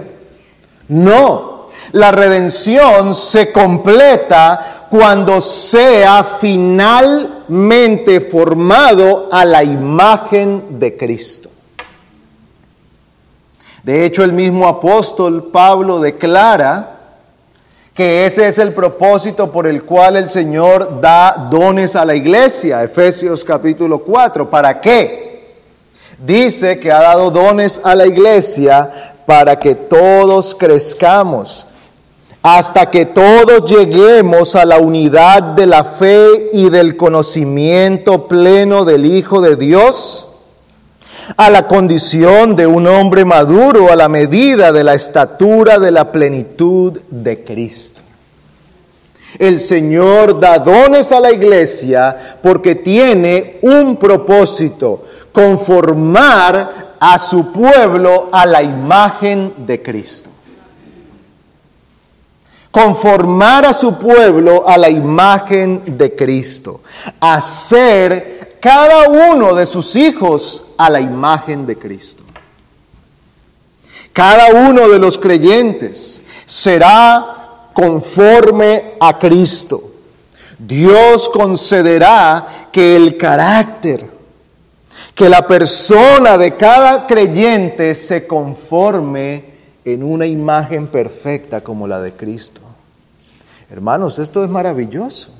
No, 0.87 1.52
la 1.93 2.11
redención 2.11 3.15
se 3.15 3.53
completa 3.53 4.87
cuando 4.91 5.41
sea 5.41 6.25
finalmente 6.25 8.21
formado 8.21 9.29
a 9.31 9.45
la 9.45 9.63
imagen 9.63 10.79
de 10.79 10.97
Cristo. 10.97 11.51
De 13.83 14.05
hecho, 14.05 14.23
el 14.23 14.33
mismo 14.33 14.69
apóstol 14.69 15.51
Pablo 15.53 15.99
declara 16.01 16.93
que 17.95 18.25
ese 18.27 18.49
es 18.49 18.59
el 18.59 18.73
propósito 18.73 19.51
por 19.51 19.67
el 19.67 19.83
cual 19.83 20.17
el 20.17 20.29
Señor 20.29 21.01
da 21.01 21.49
dones 21.51 21.95
a 21.97 22.05
la 22.05 22.15
iglesia, 22.15 22.83
Efesios 22.83 23.45
capítulo 23.45 23.99
4. 23.99 24.49
¿Para 24.49 24.81
qué? 24.81 25.33
Dice 26.19 26.79
que 26.79 26.93
ha 26.93 27.01
dado 27.01 27.31
dones 27.31 27.81
a 27.83 27.95
la 27.95 28.07
iglesia 28.07 29.15
para 29.27 29.59
que 29.59 29.75
todos 29.75 30.55
crezcamos, 30.55 31.67
hasta 32.43 32.91
que 32.91 33.07
todos 33.07 33.71
lleguemos 33.71 34.57
a 34.57 34.65
la 34.65 34.79
unidad 34.79 35.43
de 35.43 35.67
la 35.67 35.85
fe 35.85 36.51
y 36.53 36.71
del 36.71 36.97
conocimiento 36.97 38.27
pleno 38.27 38.85
del 38.85 39.07
Hijo 39.07 39.41
de 39.41 39.57
Dios 39.57 40.27
a 41.37 41.51
la 41.51 41.67
condición 41.67 42.57
de 42.57 42.67
un 42.67 42.87
hombre 42.87 43.25
maduro 43.25 43.93
a 43.93 43.97
la 43.97 44.09
medida 44.09 44.73
de 44.73 44.85
la 44.85 44.95
estatura 44.95 45.79
de 45.79 45.91
la 45.91 46.11
plenitud 46.11 47.01
de 47.11 47.45
Cristo. 47.45 48.01
El 49.39 49.61
Señor 49.61 50.39
da 50.41 50.59
dones 50.59 51.11
a 51.13 51.21
la 51.21 51.33
iglesia 51.33 52.39
porque 52.43 52.75
tiene 52.75 53.59
un 53.63 53.97
propósito, 53.97 55.05
conformar 55.33 56.92
a 57.05 57.19
su 57.19 57.51
pueblo 57.51 58.29
a 58.31 58.47
la 58.47 58.63
imagen 58.63 59.53
de 59.67 59.83
Cristo. 59.83 60.31
Conformar 62.71 63.67
a 63.67 63.73
su 63.73 63.99
pueblo 63.99 64.69
a 64.69 64.79
la 64.79 64.89
imagen 64.89 65.99
de 65.99 66.15
Cristo. 66.15 66.81
Hacer 67.19 68.57
cada 68.61 69.09
uno 69.09 69.53
de 69.53 69.67
sus 69.67 69.97
hijos 69.97 70.63
a 70.79 70.89
la 70.89 71.01
imagen 71.01 71.67
de 71.67 71.77
Cristo. 71.77 72.23
Cada 74.13 74.69
uno 74.69 74.89
de 74.89 75.01
los 75.01 75.19
creyentes 75.19 76.23
será 76.47 77.71
conforme 77.75 78.95
a 79.01 79.19
Cristo. 79.19 79.83
Dios 80.57 81.29
concederá 81.31 82.69
que 82.71 82.95
el 82.95 83.17
carácter, 83.17 84.09
que 85.15 85.29
la 85.29 85.47
persona 85.47 86.39
de 86.39 86.57
cada 86.57 87.07
creyente 87.07 87.95
se 87.95 88.27
conforme 88.27 89.45
en 89.85 90.03
una 90.03 90.27
imagen 90.27 90.87
perfecta 90.87 91.61
como 91.61 91.87
la 91.87 92.01
de 92.01 92.13
Cristo. 92.13 92.61
Hermanos, 93.71 94.19
esto 94.19 94.45
es 94.45 94.51
maravilloso. 94.51 95.31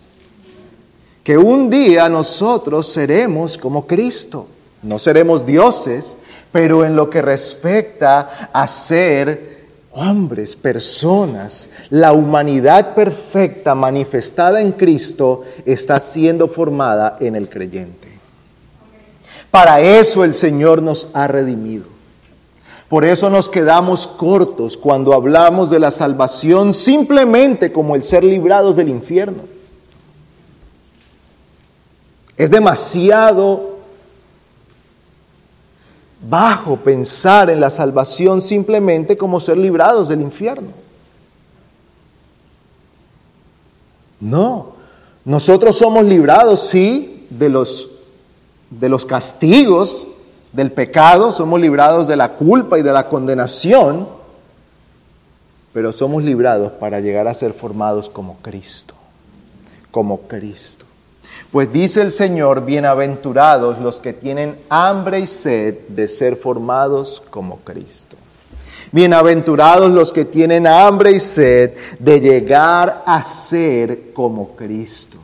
Que 1.23 1.39
un 1.39 1.71
día 1.71 2.09
nosotros 2.09 2.89
seremos 2.89 3.57
como 3.57 3.87
Cristo. 3.87 4.47
No 4.83 4.99
seremos 4.99 5.47
dioses, 5.47 6.19
pero 6.51 6.85
en 6.85 6.97
lo 6.97 7.09
que 7.09 7.23
respecta 7.23 8.51
a 8.53 8.67
ser 8.67 9.53
hombres, 9.93 10.57
personas, 10.57 11.69
la 11.91 12.13
humanidad 12.13 12.95
perfecta 12.95 13.75
manifestada 13.75 14.61
en 14.61 14.73
Cristo 14.73 15.45
está 15.65 16.01
siendo 16.01 16.49
formada 16.49 17.19
en 17.21 17.37
el 17.37 17.49
creyente. 17.49 18.02
Para 19.53 19.83
eso 19.83 20.25
el 20.25 20.33
Señor 20.33 20.81
nos 20.81 21.09
ha 21.13 21.29
redimido. 21.29 21.85
Por 22.89 23.05
eso 23.05 23.29
nos 23.29 23.51
quedamos 23.51 24.07
cortos 24.07 24.79
cuando 24.79 25.13
hablamos 25.13 25.69
de 25.69 25.79
la 25.79 25.91
salvación 25.91 26.73
simplemente 26.73 27.71
como 27.71 27.95
el 27.95 28.03
ser 28.03 28.25
librados 28.25 28.77
del 28.77 28.89
infierno. 28.89 29.43
Es 32.39 32.51
demasiado 32.51 33.77
bajo 36.27 36.77
pensar 36.77 37.51
en 37.51 37.61
la 37.61 37.69
salvación 37.69 38.41
simplemente 38.41 39.19
como 39.19 39.39
ser 39.39 39.59
librados 39.59 40.09
del 40.09 40.23
infierno. 40.23 40.69
No, 44.19 44.73
nosotros 45.27 45.77
somos 45.77 46.05
librados, 46.05 46.69
sí, 46.69 47.27
de 47.29 47.49
los, 47.51 47.92
de 48.79 48.89
los 48.89 49.05
castigos 49.05 50.07
del 50.53 50.71
pecado, 50.71 51.33
somos 51.33 51.61
librados 51.61 52.07
de 52.07 52.17
la 52.17 52.33
culpa 52.33 52.79
y 52.79 52.83
de 52.83 52.93
la 52.93 53.09
condenación, 53.09 54.07
pero 55.73 55.93
somos 55.93 56.23
librados 56.23 56.73
para 56.73 57.01
llegar 57.01 57.29
a 57.29 57.35
ser 57.35 57.53
formados 57.53 58.11
como 58.11 58.37
Cristo, 58.43 58.95
como 59.91 60.23
Cristo. 60.23 60.85
Pues 61.51 61.73
dice 61.73 62.03
el 62.03 62.11
Señor, 62.11 62.65
bienaventurados 62.65 63.79
los 63.79 63.99
que 63.99 64.13
tienen 64.13 64.59
hambre 64.69 65.21
y 65.21 65.27
sed 65.27 65.79
de 65.89 66.09
ser 66.09 66.37
formados 66.37 67.23
como 67.31 67.59
Cristo. 67.59 68.17
Bienaventurados 68.91 69.91
los 69.91 70.13
que 70.13 70.27
tienen 70.27 70.67
hambre 70.67 71.13
y 71.13 71.21
sed 71.21 71.73
de 71.99 72.21
llegar 72.21 73.03
a 73.07 73.23
ser 73.23 74.13
como 74.13 74.55
Cristo. 74.55 75.19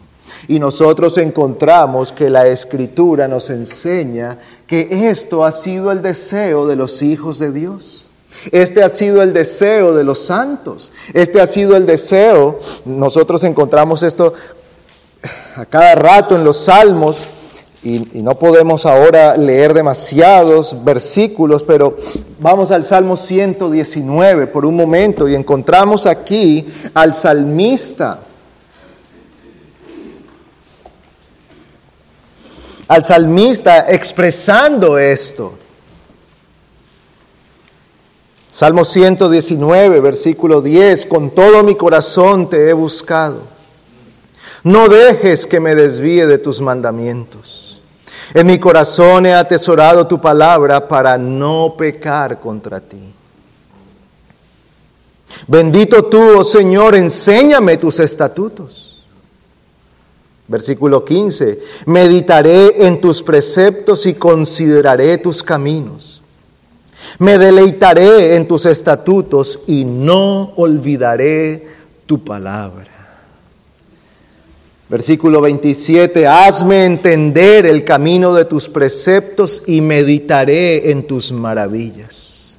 Y 0.46 0.58
nosotros 0.58 1.18
encontramos 1.18 2.12
que 2.12 2.30
la 2.30 2.46
escritura 2.46 3.26
nos 3.26 3.50
enseña 3.50 4.38
que 4.66 5.08
esto 5.08 5.44
ha 5.44 5.52
sido 5.52 5.90
el 5.90 6.02
deseo 6.02 6.66
de 6.66 6.76
los 6.76 7.02
hijos 7.02 7.38
de 7.38 7.50
Dios. 7.52 8.04
Este 8.52 8.82
ha 8.82 8.88
sido 8.88 9.22
el 9.22 9.32
deseo 9.32 9.94
de 9.94 10.04
los 10.04 10.20
santos. 10.20 10.92
Este 11.12 11.40
ha 11.40 11.46
sido 11.46 11.76
el 11.76 11.86
deseo. 11.86 12.60
Nosotros 12.84 13.42
encontramos 13.42 14.02
esto 14.02 14.34
a 15.56 15.64
cada 15.64 15.94
rato 15.96 16.36
en 16.36 16.44
los 16.44 16.64
salmos 16.64 17.24
y, 17.82 18.00
no 18.22 18.34
podemos 18.34 18.86
ahora 18.86 19.36
leer 19.36 19.72
demasiados 19.72 20.84
versículos, 20.84 21.62
pero 21.62 21.96
vamos 22.40 22.70
al 22.70 22.84
Salmo 22.84 23.16
119 23.16 24.48
por 24.48 24.66
un 24.66 24.74
momento 24.74 25.28
y 25.28 25.34
encontramos 25.34 26.06
aquí 26.06 26.66
al 26.92 27.14
salmista. 27.14 28.20
Al 32.88 33.04
salmista 33.04 33.90
expresando 33.90 34.96
esto. 34.98 35.52
Salmo 38.50 38.84
119, 38.84 40.00
versículo 40.00 40.62
10, 40.62 41.06
con 41.06 41.30
todo 41.30 41.62
mi 41.62 41.76
corazón 41.76 42.48
te 42.48 42.68
he 42.68 42.72
buscado. 42.72 43.42
No 44.64 44.88
dejes 44.88 45.46
que 45.46 45.60
me 45.60 45.74
desvíe 45.74 46.26
de 46.26 46.38
tus 46.38 46.60
mandamientos. 46.60 47.80
En 48.34 48.46
mi 48.46 48.58
corazón 48.58 49.26
he 49.26 49.34
atesorado 49.34 50.06
tu 50.06 50.20
palabra 50.20 50.88
para 50.88 51.16
no 51.16 51.74
pecar 51.76 52.40
contra 52.40 52.80
ti. 52.80 53.14
Bendito 55.46 56.06
tú, 56.06 56.38
oh 56.38 56.44
Señor, 56.44 56.94
enséñame 56.94 57.76
tus 57.76 58.00
estatutos. 58.00 58.87
Versículo 60.48 61.04
15, 61.04 61.60
meditaré 61.84 62.86
en 62.86 63.02
tus 63.02 63.22
preceptos 63.22 64.06
y 64.06 64.14
consideraré 64.14 65.18
tus 65.18 65.42
caminos. 65.42 66.22
Me 67.18 67.36
deleitaré 67.36 68.34
en 68.34 68.48
tus 68.48 68.64
estatutos 68.64 69.60
y 69.66 69.84
no 69.84 70.54
olvidaré 70.56 71.68
tu 72.06 72.24
palabra. 72.24 72.86
Versículo 74.88 75.42
27, 75.42 76.26
hazme 76.26 76.86
entender 76.86 77.66
el 77.66 77.84
camino 77.84 78.32
de 78.32 78.46
tus 78.46 78.70
preceptos 78.70 79.62
y 79.66 79.82
meditaré 79.82 80.90
en 80.90 81.06
tus 81.06 81.30
maravillas. 81.30 82.58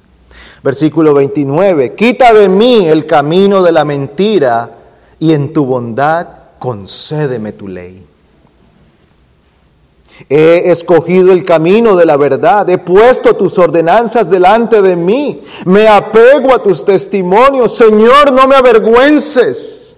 Versículo 0.62 1.12
29, 1.12 1.96
quita 1.96 2.32
de 2.32 2.48
mí 2.48 2.86
el 2.86 3.04
camino 3.06 3.64
de 3.64 3.72
la 3.72 3.84
mentira 3.84 4.76
y 5.18 5.32
en 5.32 5.52
tu 5.52 5.64
bondad 5.64 6.39
concédeme 6.60 7.50
tu 7.50 7.66
ley. 7.66 8.06
He 10.28 10.70
escogido 10.70 11.32
el 11.32 11.44
camino 11.44 11.96
de 11.96 12.04
la 12.04 12.18
verdad, 12.18 12.68
he 12.68 12.76
puesto 12.78 13.34
tus 13.34 13.58
ordenanzas 13.58 14.30
delante 14.30 14.82
de 14.82 14.94
mí, 14.94 15.40
me 15.64 15.88
apego 15.88 16.54
a 16.54 16.62
tus 16.62 16.84
testimonios, 16.84 17.74
Señor, 17.74 18.30
no 18.32 18.46
me 18.46 18.54
avergüences. 18.54 19.96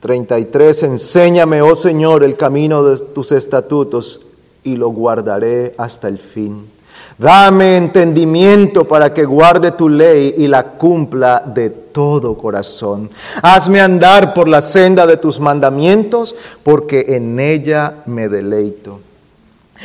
33. 0.00 0.82
Enséñame, 0.82 1.62
oh 1.62 1.74
Señor, 1.74 2.24
el 2.24 2.36
camino 2.36 2.84
de 2.84 2.98
tus 2.98 3.32
estatutos 3.32 4.20
y 4.62 4.76
lo 4.76 4.90
guardaré 4.90 5.74
hasta 5.78 6.08
el 6.08 6.18
fin. 6.18 6.73
Dame 7.16 7.76
entendimiento 7.76 8.86
para 8.86 9.14
que 9.14 9.24
guarde 9.24 9.72
tu 9.72 9.88
ley 9.88 10.34
y 10.36 10.48
la 10.48 10.72
cumpla 10.72 11.42
de 11.46 11.70
todo 11.70 12.36
corazón. 12.36 13.08
Hazme 13.42 13.80
andar 13.80 14.34
por 14.34 14.48
la 14.48 14.60
senda 14.60 15.06
de 15.06 15.16
tus 15.16 15.38
mandamientos, 15.38 16.34
porque 16.62 17.04
en 17.08 17.38
ella 17.38 18.02
me 18.06 18.28
deleito. 18.28 19.00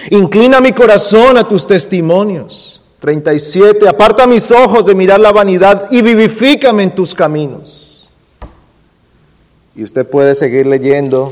Inclina 0.10 0.60
mi 0.60 0.72
corazón 0.72 1.38
a 1.38 1.48
tus 1.48 1.68
testimonios. 1.68 2.82
37. 3.00 3.88
Aparta 3.88 4.28
mis 4.28 4.52
ojos 4.52 4.86
de 4.86 4.96
mirar 4.96 5.20
la 5.20 5.32
vanidad 5.32 5.88
y 5.92 6.02
vivifícame 6.02 6.84
en 6.84 6.96
tus 6.96 7.14
caminos. 7.14 8.10
Y 9.76 9.84
usted 9.84 10.06
puede 10.08 10.36
seguir 10.36 10.66
leyendo. 10.66 11.32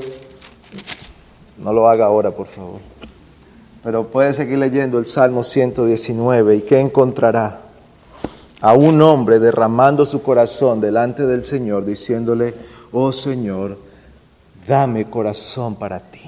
No 1.57 1.73
lo 1.73 1.89
haga 1.89 2.05
ahora, 2.05 2.31
por 2.31 2.47
favor. 2.47 2.79
Pero 3.88 4.06
puede 4.06 4.34
seguir 4.34 4.58
leyendo 4.58 5.00
el 5.00 5.06
Salmo 5.06 5.45
119 5.45 6.58
y 6.58 6.62
¿qué 6.63 6.78
encontrará? 6.78 7.62
A 8.60 8.73
un 8.73 9.02
hombre 9.02 9.39
derramando 9.39 10.06
su 10.06 10.21
corazón 10.21 10.82
delante 10.82 11.26
del 11.26 11.41
Señor, 11.41 11.86
diciéndole, 11.86 12.54
oh 12.91 13.13
Señor, 13.13 13.78
dame 14.67 15.10
corazón 15.10 15.78
para 15.78 16.02
ti. 16.02 16.19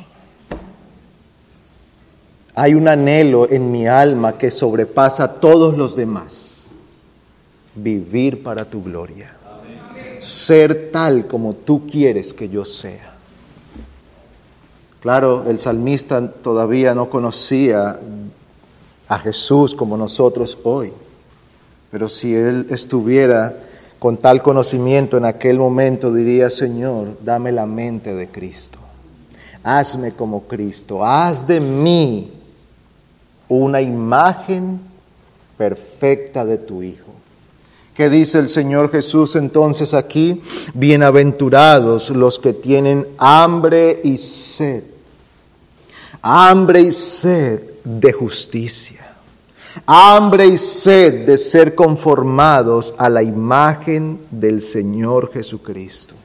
Hay 2.56 2.76
un 2.76 2.88
anhelo 2.88 3.52
en 3.52 3.69
mi 3.69 3.88
alma 3.88 4.38
que 4.38 4.52
sobrepasa 4.52 5.26
a 5.26 5.34
todos 5.34 5.78
los 5.78 5.98
demás. 5.98 6.67
Vivir 7.76 8.41
para 8.41 8.63
tu 8.63 8.82
gloria. 8.82 9.36
Ser 10.19 10.91
tal 10.93 11.28
como 11.28 11.56
tú 11.56 11.86
quieres 11.86 12.34
que 12.34 12.48
yo 12.48 12.63
sea. 12.63 13.09
Claro, 14.99 15.45
el 15.47 15.59
salmista 15.59 16.29
todavía 16.29 16.93
no 16.93 17.09
conocía 17.09 17.97
a 19.07 19.19
Jesús 19.19 19.73
como 19.73 19.95
nosotros 19.95 20.57
hoy, 20.63 20.91
pero 21.89 22.09
si 22.09 22.35
él 22.35 22.67
estuviera 22.69 23.55
con 23.97 24.17
tal 24.17 24.43
conocimiento 24.43 25.17
en 25.17 25.25
aquel 25.25 25.57
momento, 25.57 26.13
diría, 26.13 26.49
Señor, 26.49 27.17
dame 27.23 27.53
la 27.53 27.65
mente 27.65 28.13
de 28.13 28.27
Cristo, 28.27 28.77
hazme 29.63 30.12
como 30.12 30.43
Cristo, 30.43 31.05
haz 31.05 31.47
de 31.47 31.62
mí 31.62 32.33
una 33.47 33.81
imagen 33.81 34.81
perfecta 35.57 36.43
de 36.43 36.57
tu 36.57 36.83
Hijo. 36.83 37.09
¿Qué 37.95 38.09
dice 38.09 38.39
el 38.39 38.47
Señor 38.47 38.91
Jesús 38.91 39.35
entonces 39.35 39.93
aquí? 39.93 40.41
Bienaventurados 40.73 42.12
los 42.12 42.39
que 42.39 42.53
tienen 42.53 43.05
hambre 43.17 43.99
y 44.05 44.15
sed 44.15 44.83
hambre 46.21 46.82
y 46.82 46.91
sed 46.91 47.62
de 47.84 48.12
justicia, 48.12 49.13
hambre 49.86 50.47
y 50.47 50.58
sed 50.58 51.25
de 51.25 51.38
ser 51.38 51.75
conformados 51.75 52.93
a 52.97 53.10
la 53.10 53.23
imagen 53.23 54.19
del 54.32 54.62
Señor 54.62 55.32
Jesucristo. 55.32 56.15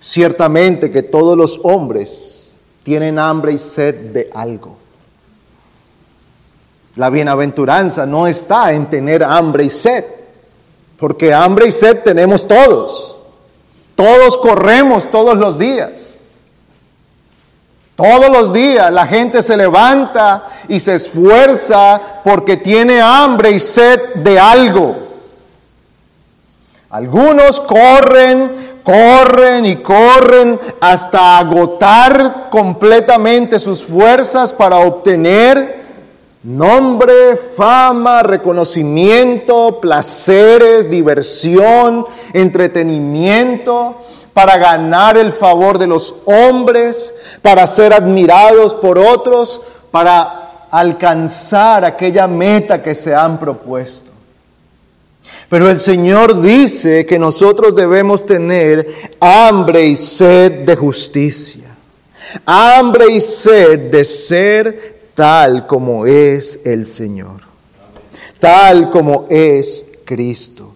Ciertamente 0.00 0.90
que 0.90 1.02
todos 1.02 1.36
los 1.36 1.60
hombres 1.62 2.50
tienen 2.82 3.18
hambre 3.18 3.52
y 3.52 3.58
sed 3.58 4.12
de 4.12 4.30
algo. 4.34 4.76
La 6.96 7.10
bienaventuranza 7.10 8.06
no 8.06 8.26
está 8.26 8.72
en 8.72 8.88
tener 8.88 9.24
hambre 9.24 9.64
y 9.64 9.70
sed, 9.70 10.04
porque 10.98 11.32
hambre 11.32 11.68
y 11.68 11.72
sed 11.72 12.02
tenemos 12.04 12.46
todos. 12.46 13.16
Todos 13.96 14.36
corremos 14.36 15.10
todos 15.10 15.36
los 15.38 15.58
días. 15.58 16.13
Todos 17.96 18.28
los 18.28 18.52
días 18.52 18.90
la 18.90 19.06
gente 19.06 19.40
se 19.40 19.56
levanta 19.56 20.44
y 20.68 20.80
se 20.80 20.96
esfuerza 20.96 22.00
porque 22.24 22.56
tiene 22.56 23.00
hambre 23.00 23.52
y 23.52 23.60
sed 23.60 24.14
de 24.16 24.38
algo. 24.38 24.96
Algunos 26.90 27.60
corren, 27.60 28.80
corren 28.82 29.64
y 29.66 29.76
corren 29.76 30.58
hasta 30.80 31.38
agotar 31.38 32.48
completamente 32.50 33.60
sus 33.60 33.84
fuerzas 33.84 34.52
para 34.52 34.78
obtener 34.78 35.84
nombre, 36.42 37.36
fama, 37.56 38.24
reconocimiento, 38.24 39.80
placeres, 39.80 40.90
diversión, 40.90 42.06
entretenimiento 42.32 43.98
para 44.34 44.58
ganar 44.58 45.16
el 45.16 45.32
favor 45.32 45.78
de 45.78 45.86
los 45.86 46.14
hombres, 46.26 47.14
para 47.40 47.66
ser 47.68 47.94
admirados 47.94 48.74
por 48.74 48.98
otros, 48.98 49.60
para 49.92 50.66
alcanzar 50.72 51.84
aquella 51.84 52.26
meta 52.26 52.82
que 52.82 52.96
se 52.96 53.14
han 53.14 53.38
propuesto. 53.38 54.10
Pero 55.48 55.70
el 55.70 55.78
Señor 55.78 56.40
dice 56.40 57.06
que 57.06 57.16
nosotros 57.16 57.76
debemos 57.76 58.26
tener 58.26 59.14
hambre 59.20 59.86
y 59.86 59.94
sed 59.94 60.64
de 60.64 60.74
justicia, 60.74 61.68
hambre 62.44 63.12
y 63.12 63.20
sed 63.20 63.90
de 63.92 64.04
ser 64.04 65.10
tal 65.14 65.64
como 65.68 66.06
es 66.06 66.58
el 66.64 66.84
Señor, 66.84 67.42
tal 68.40 68.90
como 68.90 69.26
es 69.30 69.84
Cristo. 70.04 70.73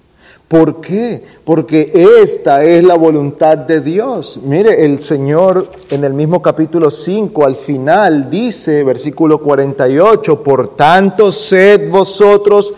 ¿Por 0.49 0.81
qué? 0.81 1.23
Porque 1.45 1.93
esta 2.23 2.65
es 2.65 2.83
la 2.83 2.95
voluntad 2.95 3.59
de 3.59 3.83
Dios. 3.83 4.41
Mire, 4.43 4.83
el 4.83 4.99
Señor 4.99 5.69
en 5.91 6.05
el 6.05 6.15
mismo 6.15 6.41
capítulo 6.41 6.91
5 6.91 7.45
al 7.45 7.55
final 7.55 8.31
dice, 8.31 8.83
versículo 8.83 9.43
48, 9.43 10.43
por 10.43 10.75
tanto 10.75 11.31
sed 11.31 11.91
vosotros 11.91 12.73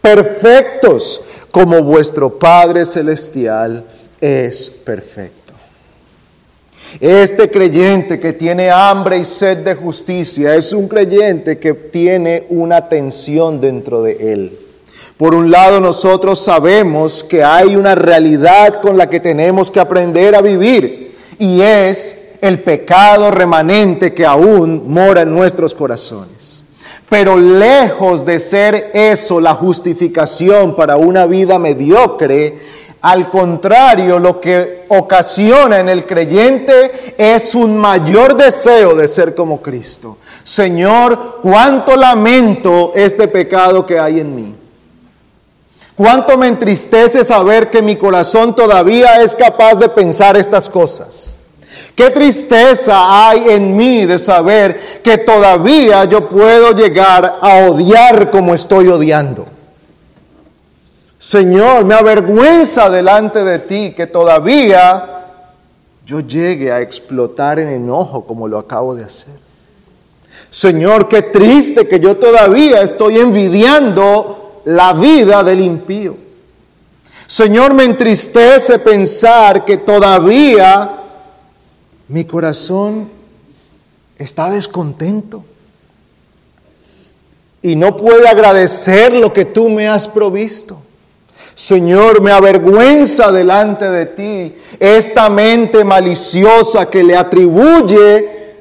perfectos 0.00 1.20
como 1.50 1.82
vuestro 1.82 2.38
Padre 2.38 2.86
Celestial 2.86 3.84
es 4.20 4.70
perfecto. 4.70 5.52
Este 7.00 7.50
creyente 7.50 8.20
que 8.20 8.34
tiene 8.34 8.70
hambre 8.70 9.18
y 9.18 9.24
sed 9.24 9.64
de 9.64 9.74
justicia 9.74 10.54
es 10.54 10.72
un 10.72 10.86
creyente 10.86 11.58
que 11.58 11.74
tiene 11.74 12.46
una 12.50 12.88
tensión 12.88 13.60
dentro 13.60 14.02
de 14.02 14.32
él. 14.32 14.58
Por 15.16 15.34
un 15.34 15.50
lado, 15.50 15.80
nosotros 15.80 16.40
sabemos 16.40 17.24
que 17.24 17.42
hay 17.42 17.74
una 17.74 17.94
realidad 17.94 18.82
con 18.82 18.98
la 18.98 19.08
que 19.08 19.18
tenemos 19.18 19.70
que 19.70 19.80
aprender 19.80 20.34
a 20.34 20.42
vivir 20.42 21.16
y 21.38 21.62
es 21.62 22.18
el 22.42 22.60
pecado 22.60 23.30
remanente 23.30 24.12
que 24.12 24.26
aún 24.26 24.84
mora 24.86 25.22
en 25.22 25.34
nuestros 25.34 25.72
corazones. 25.72 26.62
Pero 27.08 27.38
lejos 27.38 28.26
de 28.26 28.38
ser 28.38 28.90
eso 28.92 29.40
la 29.40 29.54
justificación 29.54 30.76
para 30.76 30.98
una 30.98 31.24
vida 31.24 31.58
mediocre, 31.58 32.58
al 33.00 33.30
contrario, 33.30 34.18
lo 34.18 34.38
que 34.38 34.84
ocasiona 34.88 35.80
en 35.80 35.88
el 35.88 36.04
creyente 36.04 37.14
es 37.16 37.54
un 37.54 37.78
mayor 37.78 38.36
deseo 38.36 38.94
de 38.94 39.08
ser 39.08 39.34
como 39.34 39.62
Cristo. 39.62 40.18
Señor, 40.44 41.38
cuánto 41.40 41.96
lamento 41.96 42.92
este 42.94 43.28
pecado 43.28 43.86
que 43.86 43.98
hay 43.98 44.20
en 44.20 44.34
mí. 44.34 44.54
Cuánto 45.96 46.36
me 46.36 46.48
entristece 46.48 47.24
saber 47.24 47.70
que 47.70 47.80
mi 47.80 47.96
corazón 47.96 48.54
todavía 48.54 49.22
es 49.22 49.34
capaz 49.34 49.76
de 49.76 49.88
pensar 49.88 50.36
estas 50.36 50.68
cosas. 50.68 51.36
Qué 51.94 52.10
tristeza 52.10 53.28
hay 53.28 53.48
en 53.48 53.74
mí 53.74 54.04
de 54.04 54.18
saber 54.18 54.78
que 55.02 55.16
todavía 55.16 56.04
yo 56.04 56.28
puedo 56.28 56.72
llegar 56.72 57.38
a 57.40 57.66
odiar 57.70 58.30
como 58.30 58.54
estoy 58.54 58.88
odiando. 58.88 59.46
Señor, 61.18 61.86
me 61.86 61.94
avergüenza 61.94 62.90
delante 62.90 63.42
de 63.42 63.58
ti 63.60 63.94
que 63.96 64.06
todavía 64.06 65.24
yo 66.04 66.20
llegue 66.20 66.70
a 66.70 66.82
explotar 66.82 67.58
en 67.58 67.68
enojo 67.68 68.26
como 68.26 68.46
lo 68.46 68.58
acabo 68.58 68.94
de 68.94 69.04
hacer. 69.04 69.34
Señor, 70.50 71.08
qué 71.08 71.22
triste 71.22 71.88
que 71.88 71.98
yo 71.98 72.18
todavía 72.18 72.82
estoy 72.82 73.18
envidiando 73.18 74.45
la 74.66 74.92
vida 74.92 75.44
del 75.44 75.60
impío. 75.60 76.16
Señor, 77.26 77.72
me 77.74 77.84
entristece 77.84 78.78
pensar 78.78 79.64
que 79.64 79.78
todavía 79.78 81.02
mi 82.08 82.24
corazón 82.24 83.08
está 84.18 84.50
descontento 84.50 85.44
y 87.62 87.76
no 87.76 87.96
puede 87.96 88.28
agradecer 88.28 89.12
lo 89.12 89.32
que 89.32 89.44
tú 89.44 89.68
me 89.68 89.88
has 89.88 90.08
provisto. 90.08 90.78
Señor, 91.54 92.20
me 92.20 92.32
avergüenza 92.32 93.30
delante 93.30 93.88
de 93.88 94.06
ti 94.06 94.54
esta 94.80 95.28
mente 95.28 95.84
maliciosa 95.84 96.86
que 96.86 97.04
le 97.04 97.16
atribuye 97.16 98.54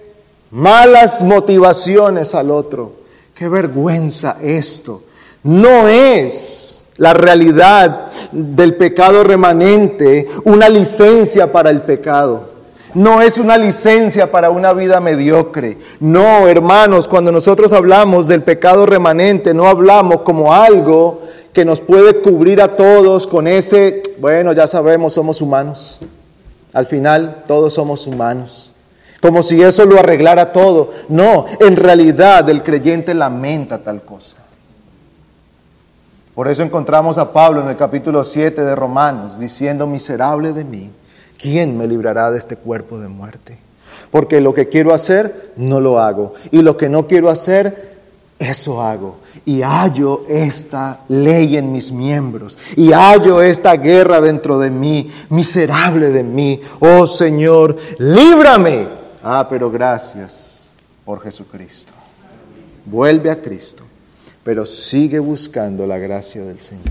malas 0.51 1.23
motivaciones 1.23 2.35
al 2.35 2.51
otro. 2.51 2.93
Qué 3.33 3.49
vergüenza 3.49 4.37
esto 4.41 5.04
no 5.45 5.87
es 5.87 6.83
la 6.97 7.13
realidad 7.13 8.07
del 8.31 8.75
pecado 8.75 9.23
remanente 9.23 10.27
una 10.43 10.69
licencia 10.69 11.51
para 11.51 11.69
el 11.69 11.81
pecado. 11.81 12.55
No 12.95 13.21
es 13.21 13.37
una 13.37 13.55
licencia 13.55 14.31
para 14.31 14.49
una 14.49 14.73
vida 14.73 14.99
mediocre. 14.99 15.77
No, 15.99 16.47
hermanos, 16.47 17.07
cuando 17.07 17.31
nosotros 17.31 17.73
hablamos 17.73 18.27
del 18.27 18.41
pecado 18.41 18.87
remanente, 18.87 19.53
no 19.53 19.67
hablamos 19.67 20.21
como 20.21 20.51
algo 20.51 21.21
que 21.53 21.63
nos 21.63 21.79
puede 21.79 22.21
cubrir 22.21 22.59
a 22.59 22.75
todos 22.75 23.27
con 23.27 23.47
ese, 23.47 24.01
bueno, 24.17 24.51
ya 24.51 24.65
sabemos, 24.65 25.13
somos 25.13 25.41
humanos. 25.41 25.99
Al 26.73 26.87
final, 26.87 27.43
todos 27.47 27.75
somos 27.75 28.07
humanos. 28.07 28.71
Como 29.21 29.43
si 29.43 29.61
eso 29.61 29.85
lo 29.85 29.99
arreglara 29.99 30.51
todo. 30.51 30.91
No, 31.07 31.45
en 31.59 31.75
realidad 31.75 32.49
el 32.49 32.63
creyente 32.63 33.13
lamenta 33.13 33.77
tal 33.77 34.01
cosa. 34.01 34.37
Por 36.35 36.49
eso 36.49 36.63
encontramos 36.63 37.17
a 37.17 37.31
Pablo 37.31 37.61
en 37.61 37.69
el 37.69 37.77
capítulo 37.77 38.25
7 38.25 38.61
de 38.61 38.75
Romanos 38.75 39.39
diciendo, 39.39 39.87
miserable 39.87 40.51
de 40.51 40.65
mí, 40.65 40.91
¿quién 41.39 41.77
me 41.77 41.87
librará 41.87 42.29
de 42.29 42.37
este 42.37 42.57
cuerpo 42.57 42.99
de 42.99 43.07
muerte? 43.07 43.57
Porque 44.11 44.41
lo 44.41 44.53
que 44.53 44.67
quiero 44.67 44.93
hacer, 44.93 45.53
no 45.55 45.79
lo 45.79 45.97
hago. 45.97 46.33
Y 46.51 46.61
lo 46.61 46.75
que 46.75 46.89
no 46.89 47.07
quiero 47.07 47.29
hacer, 47.29 47.95
eso 48.37 48.81
hago. 48.81 49.15
Y 49.45 49.61
hallo 49.61 50.25
esta 50.27 50.99
ley 51.07 51.55
en 51.55 51.71
mis 51.71 51.93
miembros. 51.93 52.57
Y 52.75 52.91
hallo 52.91 53.41
esta 53.41 53.77
guerra 53.77 54.19
dentro 54.19 54.59
de 54.59 54.69
mí. 54.69 55.09
Miserable 55.29 56.09
de 56.09 56.23
mí. 56.23 56.59
Oh 56.81 57.07
Señor, 57.07 57.77
líbrame. 57.97 58.89
Ah, 59.23 59.47
pero 59.49 59.71
gracias 59.71 60.67
por 61.05 61.21
Jesucristo. 61.21 61.93
Vuelve 62.85 63.31
a 63.31 63.41
Cristo 63.41 63.85
pero 64.45 64.63
sigue 64.67 65.17
buscando 65.17 65.87
la 65.87 65.97
gracia 65.97 66.45
del 66.45 66.59
Señor. 66.59 66.85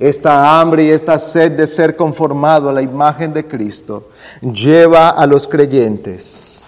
Esta 0.00 0.60
hambre 0.60 0.82
y 0.82 0.90
esta 0.90 1.16
sed 1.16 1.52
de 1.52 1.64
ser 1.64 1.94
conformado 1.94 2.68
a 2.68 2.72
la 2.72 2.82
imagen 2.82 3.32
de 3.32 3.46
Cristo 3.46 4.10
lleva 4.42 5.10
a 5.10 5.24
los 5.28 5.46
creyentes 5.46 6.60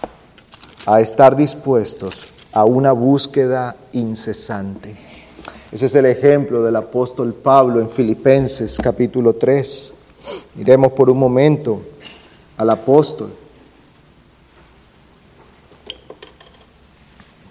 a 0.86 1.00
estar 1.00 1.34
dispuestos 1.34 2.28
a 2.52 2.64
una 2.64 2.92
búsqueda 2.92 3.74
incesante. 3.92 4.94
Ese 5.72 5.86
es 5.86 5.94
el 5.96 6.06
ejemplo 6.06 6.62
del 6.62 6.76
apóstol 6.76 7.34
Pablo 7.34 7.80
en 7.80 7.90
Filipenses 7.90 8.78
capítulo 8.80 9.34
3. 9.34 9.94
Miremos 10.54 10.92
por 10.92 11.10
un 11.10 11.18
momento 11.18 11.82
al 12.56 12.70
apóstol. 12.70 13.30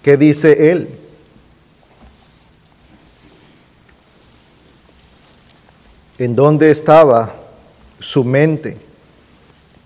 ¿Qué 0.00 0.16
dice 0.16 0.72
él? 0.72 0.88
¿En 6.18 6.34
dónde 6.34 6.68
estaba 6.72 7.32
su 8.00 8.24
mente? 8.24 8.76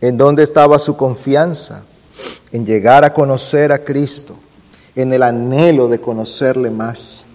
¿En 0.01 0.17
dónde 0.17 0.43
estaba 0.43 0.79
su 0.79 0.97
confianza? 0.97 1.83
En 2.53 2.65
llegar 2.65 3.05
a 3.05 3.13
conocer 3.13 3.71
a 3.71 3.85
Cristo, 3.85 4.35
en 4.97 5.13
el 5.13 5.23
anhelo 5.23 5.89
de 5.89 6.01
conocerle 6.01 6.71
más. 6.71 7.27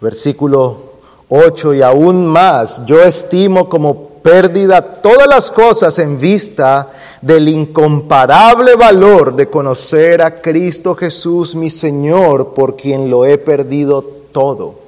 Versículo 0.00 0.94
8, 1.28 1.74
y 1.74 1.82
aún 1.82 2.26
más, 2.26 2.84
yo 2.86 3.00
estimo 3.00 3.68
como 3.68 4.08
pérdida 4.20 4.82
todas 5.00 5.28
las 5.28 5.48
cosas 5.48 5.96
en 6.00 6.18
vista 6.18 6.90
del 7.22 7.48
incomparable 7.48 8.74
valor 8.74 9.36
de 9.36 9.48
conocer 9.48 10.22
a 10.22 10.40
Cristo 10.42 10.96
Jesús, 10.96 11.54
mi 11.54 11.70
Señor, 11.70 12.52
por 12.52 12.74
quien 12.74 13.08
lo 13.08 13.24
he 13.24 13.38
perdido 13.38 14.02
todo 14.32 14.85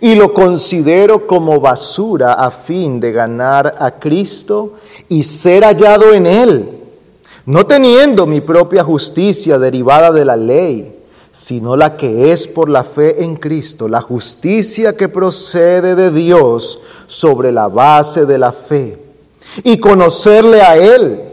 y 0.00 0.14
lo 0.14 0.32
considero 0.32 1.26
como 1.26 1.60
basura 1.60 2.34
a 2.34 2.50
fin 2.50 3.00
de 3.00 3.12
ganar 3.12 3.74
a 3.78 3.92
Cristo 3.92 4.74
y 5.08 5.22
ser 5.22 5.64
hallado 5.64 6.12
en 6.12 6.26
Él, 6.26 6.70
no 7.46 7.66
teniendo 7.66 8.26
mi 8.26 8.40
propia 8.40 8.84
justicia 8.84 9.58
derivada 9.58 10.12
de 10.12 10.24
la 10.24 10.36
ley, 10.36 10.94
sino 11.30 11.76
la 11.76 11.96
que 11.96 12.32
es 12.32 12.46
por 12.46 12.68
la 12.68 12.84
fe 12.84 13.22
en 13.22 13.36
Cristo, 13.36 13.88
la 13.88 14.00
justicia 14.00 14.96
que 14.96 15.08
procede 15.08 15.94
de 15.94 16.10
Dios 16.10 16.80
sobre 17.06 17.52
la 17.52 17.68
base 17.68 18.26
de 18.26 18.38
la 18.38 18.52
fe, 18.52 18.98
y 19.64 19.78
conocerle 19.78 20.62
a 20.62 20.76
Él 20.76 21.27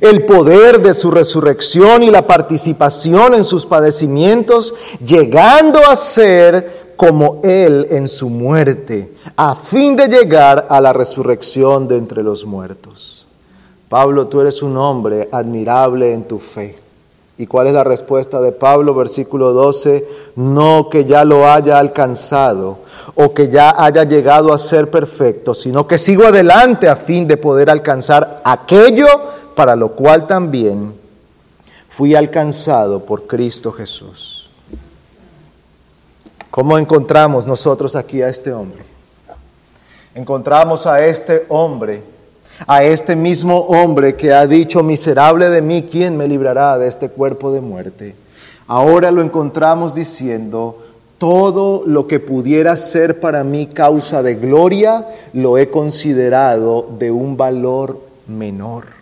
el 0.00 0.24
poder 0.24 0.80
de 0.80 0.94
su 0.94 1.10
resurrección 1.10 2.02
y 2.02 2.10
la 2.10 2.26
participación 2.26 3.34
en 3.34 3.44
sus 3.44 3.66
padecimientos, 3.66 4.74
llegando 5.04 5.80
a 5.86 5.96
ser 5.96 6.92
como 6.96 7.40
Él 7.42 7.88
en 7.90 8.08
su 8.08 8.28
muerte, 8.28 9.12
a 9.36 9.54
fin 9.56 9.96
de 9.96 10.08
llegar 10.08 10.66
a 10.68 10.80
la 10.80 10.92
resurrección 10.92 11.88
de 11.88 11.96
entre 11.96 12.22
los 12.22 12.44
muertos. 12.44 13.26
Pablo, 13.88 14.26
tú 14.26 14.40
eres 14.40 14.62
un 14.62 14.76
hombre 14.76 15.28
admirable 15.32 16.12
en 16.12 16.24
tu 16.24 16.38
fe. 16.38 16.78
¿Y 17.38 17.46
cuál 17.46 17.66
es 17.66 17.74
la 17.74 17.82
respuesta 17.82 18.40
de 18.40 18.52
Pablo? 18.52 18.94
Versículo 18.94 19.52
12, 19.52 20.06
no 20.36 20.88
que 20.88 21.04
ya 21.04 21.24
lo 21.24 21.50
haya 21.50 21.78
alcanzado 21.78 22.78
o 23.14 23.34
que 23.34 23.48
ya 23.48 23.74
haya 23.76 24.04
llegado 24.04 24.52
a 24.52 24.58
ser 24.58 24.90
perfecto, 24.90 25.54
sino 25.54 25.86
que 25.86 25.98
sigo 25.98 26.24
adelante 26.24 26.88
a 26.88 26.94
fin 26.94 27.26
de 27.26 27.36
poder 27.36 27.68
alcanzar 27.68 28.40
aquello 28.44 29.08
para 29.54 29.76
lo 29.76 29.92
cual 29.92 30.26
también 30.26 30.94
fui 31.90 32.14
alcanzado 32.14 33.04
por 33.04 33.26
Cristo 33.26 33.72
Jesús. 33.72 34.50
¿Cómo 36.50 36.78
encontramos 36.78 37.46
nosotros 37.46 37.96
aquí 37.96 38.22
a 38.22 38.28
este 38.28 38.52
hombre? 38.52 38.92
encontramos 40.14 40.86
a 40.86 41.04
este 41.04 41.46
hombre, 41.48 42.02
a 42.66 42.84
este 42.84 43.16
mismo 43.16 43.58
hombre 43.60 44.14
que 44.16 44.32
ha 44.32 44.46
dicho, 44.46 44.82
miserable 44.82 45.48
de 45.48 45.62
mí, 45.62 45.86
¿quién 45.90 46.16
me 46.16 46.28
librará 46.28 46.78
de 46.78 46.88
este 46.88 47.08
cuerpo 47.08 47.50
de 47.52 47.60
muerte? 47.60 48.14
Ahora 48.66 49.10
lo 49.10 49.22
encontramos 49.22 49.94
diciendo, 49.94 50.78
todo 51.18 51.84
lo 51.86 52.06
que 52.06 52.20
pudiera 52.20 52.76
ser 52.76 53.20
para 53.20 53.44
mí 53.44 53.66
causa 53.66 54.22
de 54.22 54.34
gloria, 54.34 55.06
lo 55.32 55.56
he 55.56 55.68
considerado 55.68 56.86
de 56.98 57.10
un 57.10 57.36
valor 57.36 58.00
menor. 58.26 59.01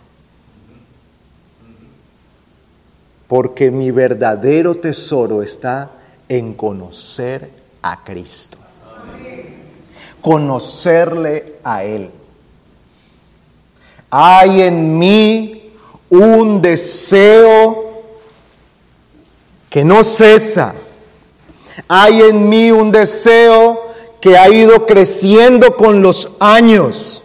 Porque 3.31 3.71
mi 3.71 3.91
verdadero 3.91 4.75
tesoro 4.75 5.41
está 5.41 5.89
en 6.27 6.53
conocer 6.53 7.49
a 7.81 8.03
Cristo. 8.03 8.57
Conocerle 10.19 11.55
a 11.63 11.85
Él. 11.85 12.11
Hay 14.09 14.63
en 14.63 14.99
mí 14.99 15.71
un 16.09 16.61
deseo 16.61 18.01
que 19.69 19.85
no 19.85 20.03
cesa. 20.03 20.75
Hay 21.87 22.23
en 22.23 22.49
mí 22.49 22.69
un 22.69 22.91
deseo 22.91 23.93
que 24.19 24.37
ha 24.37 24.49
ido 24.49 24.85
creciendo 24.85 25.77
con 25.77 26.01
los 26.01 26.31
años. 26.41 27.23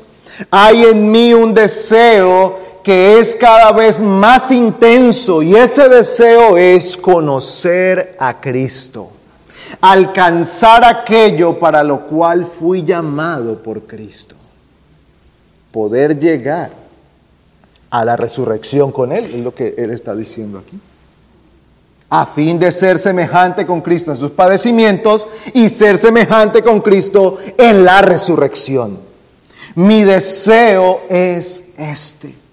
Hay 0.52 0.84
en 0.84 1.10
mí 1.10 1.34
un 1.34 1.52
deseo 1.52 2.65
que 2.86 3.18
es 3.18 3.34
cada 3.34 3.72
vez 3.72 4.00
más 4.00 4.52
intenso 4.52 5.42
y 5.42 5.56
ese 5.56 5.88
deseo 5.88 6.56
es 6.56 6.96
conocer 6.96 8.14
a 8.16 8.40
Cristo, 8.40 9.10
alcanzar 9.80 10.84
aquello 10.84 11.58
para 11.58 11.82
lo 11.82 12.06
cual 12.06 12.46
fui 12.46 12.84
llamado 12.84 13.60
por 13.60 13.88
Cristo, 13.88 14.36
poder 15.72 16.16
llegar 16.16 16.70
a 17.90 18.04
la 18.04 18.16
resurrección 18.16 18.92
con 18.92 19.10
Él, 19.10 19.34
es 19.34 19.42
lo 19.42 19.52
que 19.52 19.74
Él 19.76 19.90
está 19.90 20.14
diciendo 20.14 20.60
aquí 20.60 20.78
a 22.08 22.24
fin 22.24 22.56
de 22.56 22.70
ser 22.70 23.00
semejante 23.00 23.66
con 23.66 23.80
Cristo 23.80 24.12
en 24.12 24.16
sus 24.16 24.30
padecimientos 24.30 25.26
y 25.54 25.68
ser 25.70 25.98
semejante 25.98 26.62
con 26.62 26.80
Cristo 26.80 27.38
en 27.58 27.84
la 27.84 28.00
resurrección. 28.00 29.00
Mi 29.74 30.04
deseo 30.04 31.00
es 31.08 31.70
este. 31.76 32.45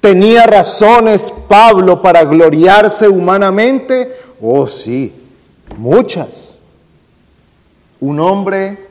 ¿Tenía 0.00 0.46
razones 0.46 1.32
Pablo 1.48 2.00
para 2.00 2.24
gloriarse 2.24 3.08
humanamente? 3.08 4.16
Oh 4.40 4.66
sí, 4.68 5.12
muchas. 5.76 6.60
Un 8.00 8.20
hombre 8.20 8.86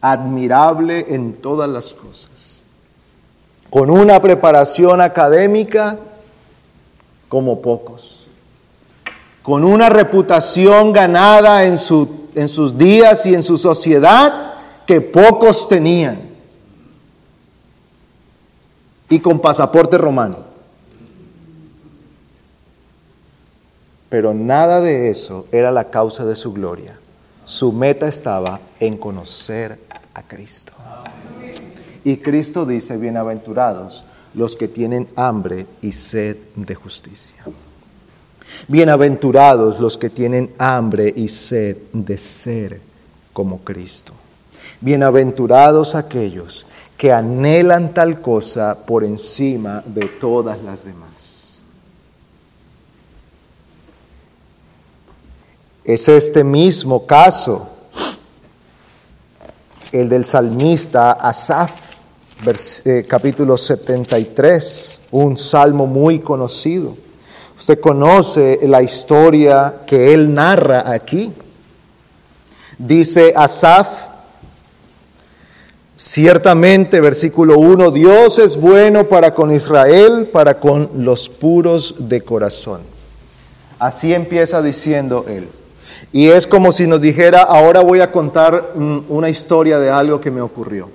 admirable 0.00 1.06
en 1.08 1.34
todas 1.34 1.68
las 1.68 1.94
cosas, 1.94 2.64
con 3.70 3.90
una 3.90 4.20
preparación 4.20 5.00
académica 5.00 5.98
como 7.28 7.60
pocos 7.62 8.16
con 9.46 9.62
una 9.62 9.88
reputación 9.88 10.92
ganada 10.92 11.66
en, 11.66 11.78
su, 11.78 12.26
en 12.34 12.48
sus 12.48 12.76
días 12.76 13.26
y 13.26 13.34
en 13.36 13.44
su 13.44 13.56
sociedad 13.56 14.54
que 14.84 15.00
pocos 15.00 15.68
tenían, 15.68 16.25
y 19.08 19.20
con 19.20 19.40
pasaporte 19.40 19.98
romano. 19.98 20.38
Pero 24.08 24.34
nada 24.34 24.80
de 24.80 25.10
eso 25.10 25.46
era 25.52 25.70
la 25.70 25.90
causa 25.90 26.24
de 26.24 26.36
su 26.36 26.52
gloria. 26.52 26.98
Su 27.44 27.72
meta 27.72 28.08
estaba 28.08 28.60
en 28.80 28.96
conocer 28.96 29.78
a 30.14 30.22
Cristo. 30.22 30.72
Y 32.04 32.18
Cristo 32.18 32.64
dice, 32.64 32.96
bienaventurados 32.96 34.04
los 34.34 34.54
que 34.54 34.68
tienen 34.68 35.08
hambre 35.16 35.66
y 35.82 35.92
sed 35.92 36.36
de 36.54 36.74
justicia. 36.74 37.44
Bienaventurados 38.68 39.80
los 39.80 39.98
que 39.98 40.10
tienen 40.10 40.52
hambre 40.58 41.12
y 41.14 41.28
sed 41.28 41.76
de 41.92 42.16
ser 42.16 42.80
como 43.32 43.58
Cristo. 43.58 44.12
Bienaventurados 44.80 45.94
aquellos 45.94 46.66
que 46.96 47.12
anhelan 47.12 47.92
tal 47.92 48.20
cosa 48.20 48.76
por 48.86 49.04
encima 49.04 49.82
de 49.86 50.06
todas 50.06 50.62
las 50.62 50.84
demás. 50.84 51.58
Es 55.84 56.08
este 56.08 56.42
mismo 56.42 57.06
caso, 57.06 57.68
el 59.92 60.08
del 60.08 60.24
salmista 60.24 61.12
Asaf, 61.12 61.72
eh, 62.84 63.06
capítulo 63.08 63.56
73, 63.56 65.00
un 65.12 65.38
salmo 65.38 65.86
muy 65.86 66.18
conocido 66.20 66.96
Usted 67.58 67.80
conoce 67.80 68.60
la 68.64 68.82
historia 68.82 69.80
que 69.86 70.12
él 70.12 70.32
narra 70.34 70.90
aquí. 70.90 71.32
Dice 72.78 73.32
Asaf, 73.34 73.88
ciertamente, 75.96 77.00
versículo 77.00 77.58
1, 77.58 77.90
Dios 77.90 78.38
es 78.38 78.60
bueno 78.60 79.08
para 79.08 79.34
con 79.34 79.50
Israel, 79.50 80.28
para 80.30 80.60
con 80.60 80.90
los 80.98 81.28
puros 81.28 81.94
de 81.98 82.20
corazón. 82.20 82.82
Así 83.78 84.14
empieza 84.14 84.62
diciendo 84.62 85.24
él. 85.26 85.48
Y 86.12 86.28
es 86.28 86.46
como 86.46 86.72
si 86.72 86.86
nos 86.86 87.00
dijera, 87.00 87.42
ahora 87.42 87.80
voy 87.80 88.00
a 88.00 88.12
contar 88.12 88.72
una 89.08 89.28
historia 89.28 89.78
de 89.78 89.90
algo 89.90 90.20
que 90.20 90.30
me 90.30 90.40
ocurrió. 90.40 90.90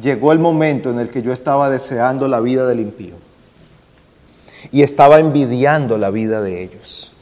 Llegó 0.00 0.32
el 0.32 0.38
momento 0.38 0.90
en 0.90 1.00
el 1.00 1.10
que 1.10 1.22
yo 1.22 1.32
estaba 1.32 1.68
deseando 1.68 2.28
la 2.28 2.40
vida 2.40 2.66
del 2.66 2.78
impío 2.78 3.14
y 4.70 4.82
estaba 4.82 5.18
envidiando 5.18 5.98
la 5.98 6.10
vida 6.10 6.40
de 6.40 6.62
ellos. 6.62 7.12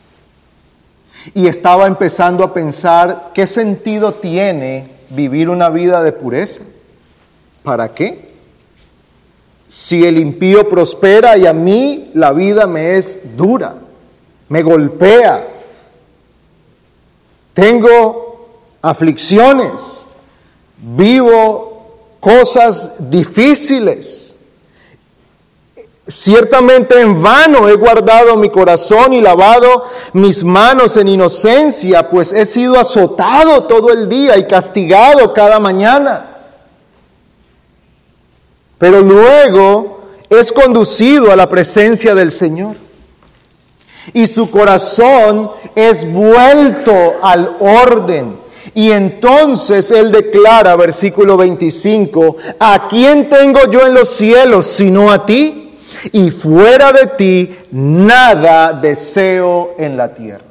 Y 1.34 1.46
estaba 1.46 1.86
empezando 1.86 2.44
a 2.44 2.52
pensar 2.52 3.30
qué 3.34 3.46
sentido 3.46 4.12
tiene 4.12 4.97
vivir 5.10 5.48
una 5.48 5.68
vida 5.70 6.02
de 6.02 6.12
pureza. 6.12 6.62
¿Para 7.62 7.88
qué? 7.88 8.28
Si 9.68 10.04
el 10.06 10.18
impío 10.18 10.68
prospera 10.68 11.36
y 11.36 11.46
a 11.46 11.52
mí 11.52 12.10
la 12.14 12.32
vida 12.32 12.66
me 12.66 12.96
es 12.96 13.36
dura, 13.36 13.76
me 14.48 14.62
golpea, 14.62 15.46
tengo 17.52 18.48
aflicciones, 18.80 20.06
vivo 20.78 22.16
cosas 22.20 23.10
difíciles 23.10 24.27
Ciertamente 26.10 26.98
en 27.02 27.22
vano 27.22 27.68
he 27.68 27.74
guardado 27.74 28.34
mi 28.38 28.48
corazón 28.48 29.12
y 29.12 29.20
lavado 29.20 29.84
mis 30.14 30.42
manos 30.42 30.96
en 30.96 31.06
inocencia, 31.06 32.08
pues 32.08 32.32
he 32.32 32.46
sido 32.46 32.80
azotado 32.80 33.64
todo 33.64 33.92
el 33.92 34.08
día 34.08 34.38
y 34.38 34.46
castigado 34.46 35.34
cada 35.34 35.60
mañana. 35.60 36.30
Pero 38.78 39.02
luego 39.02 40.00
es 40.30 40.50
conducido 40.50 41.30
a 41.30 41.36
la 41.36 41.50
presencia 41.50 42.14
del 42.14 42.32
Señor. 42.32 42.76
Y 44.14 44.26
su 44.28 44.50
corazón 44.50 45.50
es 45.74 46.10
vuelto 46.10 47.16
al 47.20 47.54
orden. 47.60 48.38
Y 48.74 48.92
entonces 48.92 49.90
él 49.90 50.10
declara, 50.10 50.74
versículo 50.74 51.36
25, 51.36 52.36
¿a 52.58 52.88
quién 52.88 53.28
tengo 53.28 53.70
yo 53.70 53.86
en 53.86 53.92
los 53.92 54.08
cielos 54.08 54.64
sino 54.64 55.12
a 55.12 55.26
ti? 55.26 55.66
Y 56.12 56.30
fuera 56.30 56.92
de 56.92 57.06
ti 57.06 57.56
nada 57.70 58.72
deseo 58.72 59.74
en 59.78 59.96
la 59.96 60.14
tierra. 60.14 60.44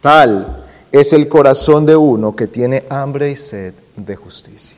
Tal 0.00 0.64
es 0.92 1.12
el 1.12 1.28
corazón 1.28 1.86
de 1.86 1.96
uno 1.96 2.36
que 2.36 2.46
tiene 2.46 2.84
hambre 2.88 3.30
y 3.30 3.36
sed 3.36 3.74
de 3.96 4.16
justicia. 4.16 4.76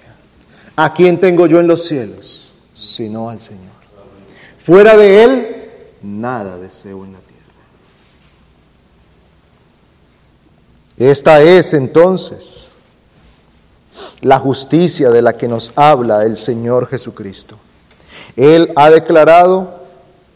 ¿A 0.76 0.92
quién 0.92 1.18
tengo 1.18 1.46
yo 1.46 1.60
en 1.60 1.66
los 1.66 1.84
cielos? 1.86 2.52
Sino 2.74 3.28
al 3.28 3.40
Señor. 3.40 3.64
Fuera 4.58 4.96
de 4.96 5.24
Él, 5.24 5.70
nada 6.02 6.58
deseo 6.58 7.04
en 7.04 7.12
la 7.12 7.18
tierra. 7.18 7.36
Esta 11.10 11.42
es 11.42 11.74
entonces 11.74 12.68
la 14.20 14.38
justicia 14.38 15.10
de 15.10 15.22
la 15.22 15.36
que 15.36 15.48
nos 15.48 15.72
habla 15.76 16.22
el 16.24 16.36
Señor 16.36 16.88
Jesucristo. 16.88 17.58
Él 18.36 18.70
ha 18.76 18.90
declarado, 18.90 19.80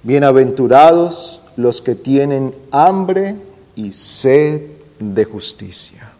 bienaventurados 0.03 1.43
los 1.57 1.83
que 1.83 1.95
tienen 1.95 2.55
hambre 2.71 3.37
y 3.77 3.93
sed 3.93 4.63
de 4.99 5.25
justicia. 5.25 6.11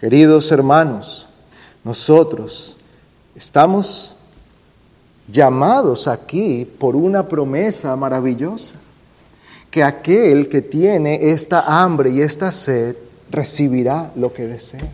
Queridos 0.00 0.50
hermanos, 0.50 1.28
nosotros 1.84 2.76
estamos 3.36 4.16
llamados 5.28 6.08
aquí 6.08 6.64
por 6.64 6.96
una 6.96 7.28
promesa 7.28 7.94
maravillosa, 7.94 8.74
que 9.70 9.82
aquel 9.82 10.48
que 10.48 10.62
tiene 10.62 11.30
esta 11.30 11.82
hambre 11.82 12.10
y 12.10 12.20
esta 12.20 12.52
sed 12.52 12.96
recibirá 13.30 14.12
lo 14.16 14.32
que 14.32 14.46
desea. 14.46 14.90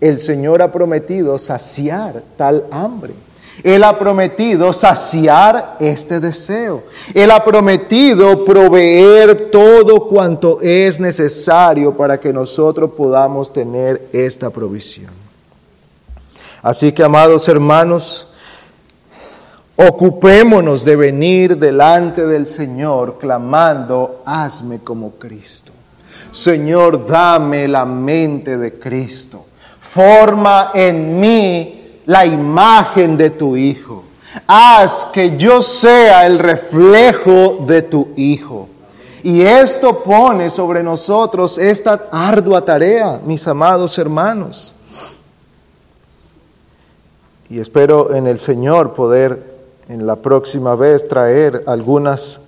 El 0.00 0.18
Señor 0.18 0.62
ha 0.62 0.70
prometido 0.72 1.38
saciar 1.38 2.22
tal 2.36 2.64
hambre. 2.70 3.14
Él 3.62 3.84
ha 3.84 3.98
prometido 3.98 4.72
saciar 4.72 5.76
este 5.80 6.20
deseo. 6.20 6.84
Él 7.12 7.30
ha 7.30 7.44
prometido 7.44 8.44
proveer 8.44 9.50
todo 9.50 10.06
cuanto 10.06 10.60
es 10.60 11.00
necesario 11.00 11.96
para 11.96 12.18
que 12.18 12.32
nosotros 12.32 12.90
podamos 12.96 13.52
tener 13.52 14.08
esta 14.12 14.50
provisión. 14.50 15.10
Así 16.62 16.92
que, 16.92 17.02
amados 17.02 17.48
hermanos, 17.48 18.28
ocupémonos 19.76 20.84
de 20.84 20.96
venir 20.96 21.56
delante 21.56 22.26
del 22.26 22.46
Señor 22.46 23.18
clamando, 23.18 24.22
hazme 24.24 24.80
como 24.80 25.12
Cristo. 25.12 25.72
Señor, 26.32 27.06
dame 27.06 27.66
la 27.68 27.84
mente 27.84 28.58
de 28.58 28.78
Cristo. 28.78 29.46
Forma 29.80 30.72
en 30.74 31.18
mí 31.18 31.77
la 32.08 32.24
imagen 32.24 33.18
de 33.18 33.28
tu 33.28 33.54
Hijo. 33.54 34.02
Haz 34.46 35.06
que 35.12 35.36
yo 35.36 35.60
sea 35.60 36.26
el 36.26 36.38
reflejo 36.38 37.58
de 37.66 37.82
tu 37.82 38.08
Hijo. 38.16 38.66
Y 39.22 39.42
esto 39.42 40.02
pone 40.02 40.48
sobre 40.48 40.82
nosotros 40.82 41.58
esta 41.58 42.08
ardua 42.10 42.64
tarea, 42.64 43.20
mis 43.22 43.46
amados 43.46 43.98
hermanos. 43.98 44.74
Y 47.50 47.60
espero 47.60 48.14
en 48.14 48.26
el 48.26 48.38
Señor 48.38 48.94
poder 48.94 49.58
en 49.90 50.06
la 50.06 50.16
próxima 50.16 50.74
vez 50.76 51.06
traer 51.06 51.62
algunas, 51.66 52.40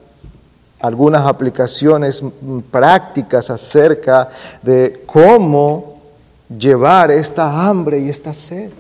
algunas 0.81 1.27
aplicaciones 1.27 2.25
prácticas 2.71 3.51
acerca 3.51 4.31
de 4.63 5.03
cómo 5.05 6.01
llevar 6.49 7.11
esta 7.11 7.69
hambre 7.69 7.99
y 7.99 8.09
esta 8.09 8.33
sed 8.33 8.71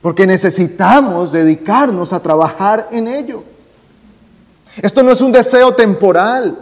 porque 0.00 0.26
necesitamos 0.26 1.32
dedicarnos 1.32 2.12
a 2.12 2.20
trabajar 2.20 2.88
en 2.92 3.08
ello. 3.08 3.42
Esto 4.80 5.02
no 5.02 5.10
es 5.10 5.20
un 5.20 5.32
deseo 5.32 5.72
temporal, 5.72 6.58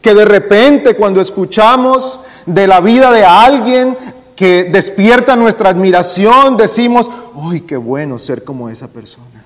que 0.00 0.14
de 0.14 0.24
repente 0.24 0.94
cuando 0.96 1.20
escuchamos 1.20 2.20
de 2.46 2.66
la 2.66 2.80
vida 2.80 3.10
de 3.12 3.24
alguien 3.24 3.96
que 4.36 4.64
despierta 4.64 5.36
nuestra 5.36 5.70
admiración, 5.70 6.56
decimos, 6.56 7.10
¡ay, 7.42 7.60
qué 7.62 7.76
bueno 7.76 8.18
ser 8.18 8.44
como 8.44 8.68
esa 8.68 8.88
persona! 8.88 9.44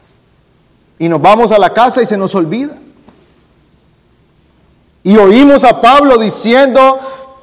Y 0.98 1.08
nos 1.08 1.20
vamos 1.20 1.52
a 1.52 1.58
la 1.58 1.72
casa 1.72 2.02
y 2.02 2.06
se 2.06 2.16
nos 2.16 2.34
olvida. 2.34 2.76
Y 5.02 5.16
oímos 5.16 5.64
a 5.64 5.80
Pablo 5.80 6.18
diciendo, 6.18 6.98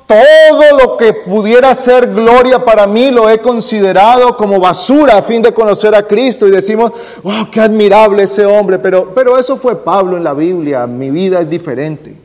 todo 0.08 0.78
lo 0.78 0.98
que 0.98 1.14
pudiera 1.14 1.74
ser 1.74 2.14
gloria 2.14 2.64
para 2.64 2.86
mí 2.86 3.10
lo 3.10 3.30
he 3.30 3.40
considerado 3.40 4.38
como 4.38 4.60
basura 4.60 5.18
a 5.18 5.22
fin 5.24 5.42
de 5.42 5.54
conocer 5.54 5.96
a 5.96 6.06
Cristo 6.06 6.48
y 6.48 6.52
decimos, 6.52 6.92
wow, 7.24 7.50
qué 7.50 7.62
admirable 7.62 8.24
ese 8.24 8.46
hombre, 8.46 8.78
pero, 8.78 9.14
pero 9.16 9.38
eso 9.38 9.58
fue 9.58 9.84
Pablo 9.84 10.16
en 10.16 10.24
la 10.24 10.34
Biblia, 10.34 10.86
mi 10.86 11.10
vida 11.10 11.42
es 11.42 11.50
diferente. 11.50 12.16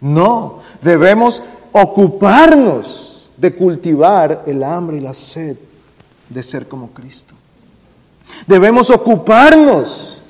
No, 0.00 0.60
debemos 0.80 1.42
ocuparnos 1.72 3.30
de 3.36 3.54
cultivar 3.54 4.42
el 4.46 4.62
hambre 4.62 4.96
y 4.96 5.00
la 5.00 5.14
sed 5.14 5.56
de 6.28 6.42
ser 6.42 6.66
como 6.66 6.90
Cristo. 6.90 7.34
Debemos 8.46 8.88
ocuparnos 8.88 10.20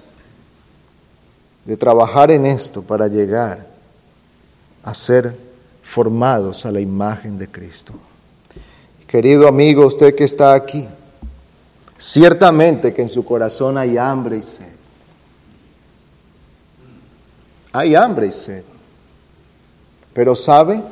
de 1.64 1.76
trabajar 1.76 2.32
en 2.32 2.46
esto 2.46 2.82
para 2.82 3.06
llegar 3.06 3.64
a 4.82 4.94
ser 4.94 5.51
formados 5.92 6.64
a 6.64 6.72
la 6.72 6.80
imagen 6.80 7.36
de 7.36 7.48
Cristo. 7.48 7.92
Querido 9.06 9.46
amigo, 9.46 9.86
usted 9.86 10.14
que 10.14 10.24
está 10.24 10.54
aquí, 10.54 10.88
ciertamente 11.98 12.94
que 12.94 13.02
en 13.02 13.10
su 13.10 13.22
corazón 13.22 13.76
hay 13.76 13.98
hambre 13.98 14.38
y 14.38 14.42
sed. 14.42 14.72
Hay 17.72 17.94
hambre 17.94 18.28
y 18.28 18.32
sed. 18.32 18.64
Pero 20.14 20.34
sabe, 20.34 20.82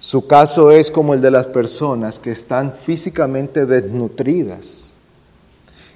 su 0.00 0.26
caso 0.26 0.72
es 0.72 0.90
como 0.90 1.14
el 1.14 1.20
de 1.20 1.30
las 1.30 1.46
personas 1.46 2.18
que 2.18 2.32
están 2.32 2.72
físicamente 2.72 3.64
desnutridas, 3.64 4.90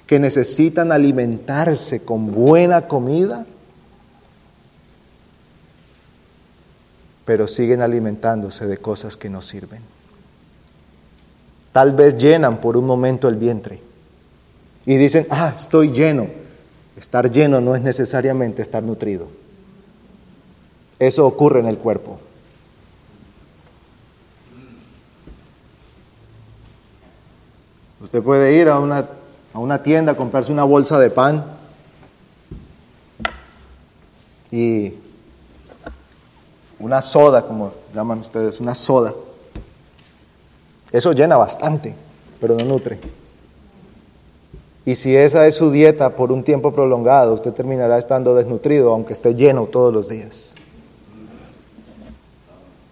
que 0.07 0.19
necesitan 0.19 0.93
alimentarse 0.93 2.01
con 2.05 2.31
buena 2.31 2.87
comida 2.87 3.45
pero 7.31 7.47
siguen 7.47 7.81
alimentándose 7.81 8.67
de 8.67 8.77
cosas 8.77 9.15
que 9.15 9.29
no 9.29 9.41
sirven. 9.41 9.79
Tal 11.71 11.93
vez 11.93 12.17
llenan 12.17 12.57
por 12.57 12.75
un 12.75 12.85
momento 12.85 13.29
el 13.29 13.37
vientre 13.37 13.79
y 14.85 14.97
dicen, 14.97 15.27
ah, 15.29 15.53
estoy 15.57 15.93
lleno. 15.93 16.27
Estar 16.97 17.31
lleno 17.31 17.61
no 17.61 17.73
es 17.73 17.81
necesariamente 17.81 18.61
estar 18.61 18.83
nutrido. 18.83 19.29
Eso 20.99 21.25
ocurre 21.25 21.61
en 21.61 21.67
el 21.67 21.77
cuerpo. 21.77 22.19
Usted 28.03 28.21
puede 28.21 28.55
ir 28.55 28.67
a 28.67 28.77
una, 28.77 29.07
a 29.53 29.59
una 29.59 29.81
tienda 29.81 30.11
a 30.11 30.17
comprarse 30.17 30.51
una 30.51 30.65
bolsa 30.65 30.99
de 30.99 31.09
pan 31.09 31.45
y 34.51 34.95
una 36.81 37.01
soda, 37.01 37.45
como 37.45 37.73
llaman 37.93 38.19
ustedes, 38.19 38.59
una 38.59 38.75
soda. 38.75 39.13
Eso 40.91 41.13
llena 41.13 41.37
bastante, 41.37 41.93
pero 42.39 42.55
no 42.55 42.65
nutre. 42.65 42.99
Y 44.85 44.95
si 44.95 45.15
esa 45.15 45.45
es 45.45 45.55
su 45.55 45.71
dieta 45.71 46.15
por 46.15 46.31
un 46.31 46.43
tiempo 46.43 46.73
prolongado, 46.73 47.33
usted 47.33 47.53
terminará 47.53 47.97
estando 47.97 48.35
desnutrido, 48.35 48.91
aunque 48.91 49.13
esté 49.13 49.35
lleno 49.35 49.65
todos 49.65 49.93
los 49.93 50.09
días. 50.09 50.55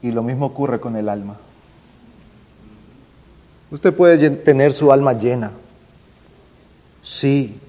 Y 0.02 0.12
lo 0.12 0.24
mismo 0.24 0.46
ocurre 0.46 0.80
con 0.80 0.96
el 0.96 1.10
alma. 1.10 1.38
Usted 3.72 3.94
puede 3.94 4.30
tener 4.30 4.74
su 4.74 4.92
alma 4.92 5.14
llena. 5.14 5.52
Sí, 7.02 7.60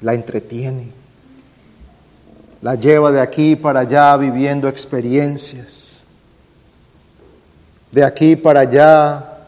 la 0.00 0.14
entretiene 0.14 1.01
la 2.62 2.76
lleva 2.76 3.10
de 3.10 3.20
aquí 3.20 3.56
para 3.56 3.80
allá 3.80 4.16
viviendo 4.16 4.68
experiencias. 4.68 6.04
De 7.90 8.04
aquí 8.04 8.36
para 8.36 8.60
allá, 8.60 9.38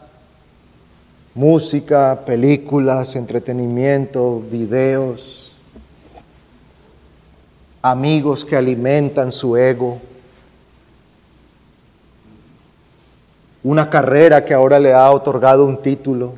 música, 1.33 2.19
películas, 2.25 3.15
entretenimiento, 3.15 4.43
videos, 4.51 5.53
amigos 7.81 8.43
que 8.43 8.57
alimentan 8.57 9.31
su 9.31 9.55
ego, 9.55 9.99
una 13.63 13.89
carrera 13.89 14.43
que 14.43 14.53
ahora 14.53 14.77
le 14.77 14.93
ha 14.93 15.09
otorgado 15.09 15.65
un 15.65 15.81
título, 15.81 16.33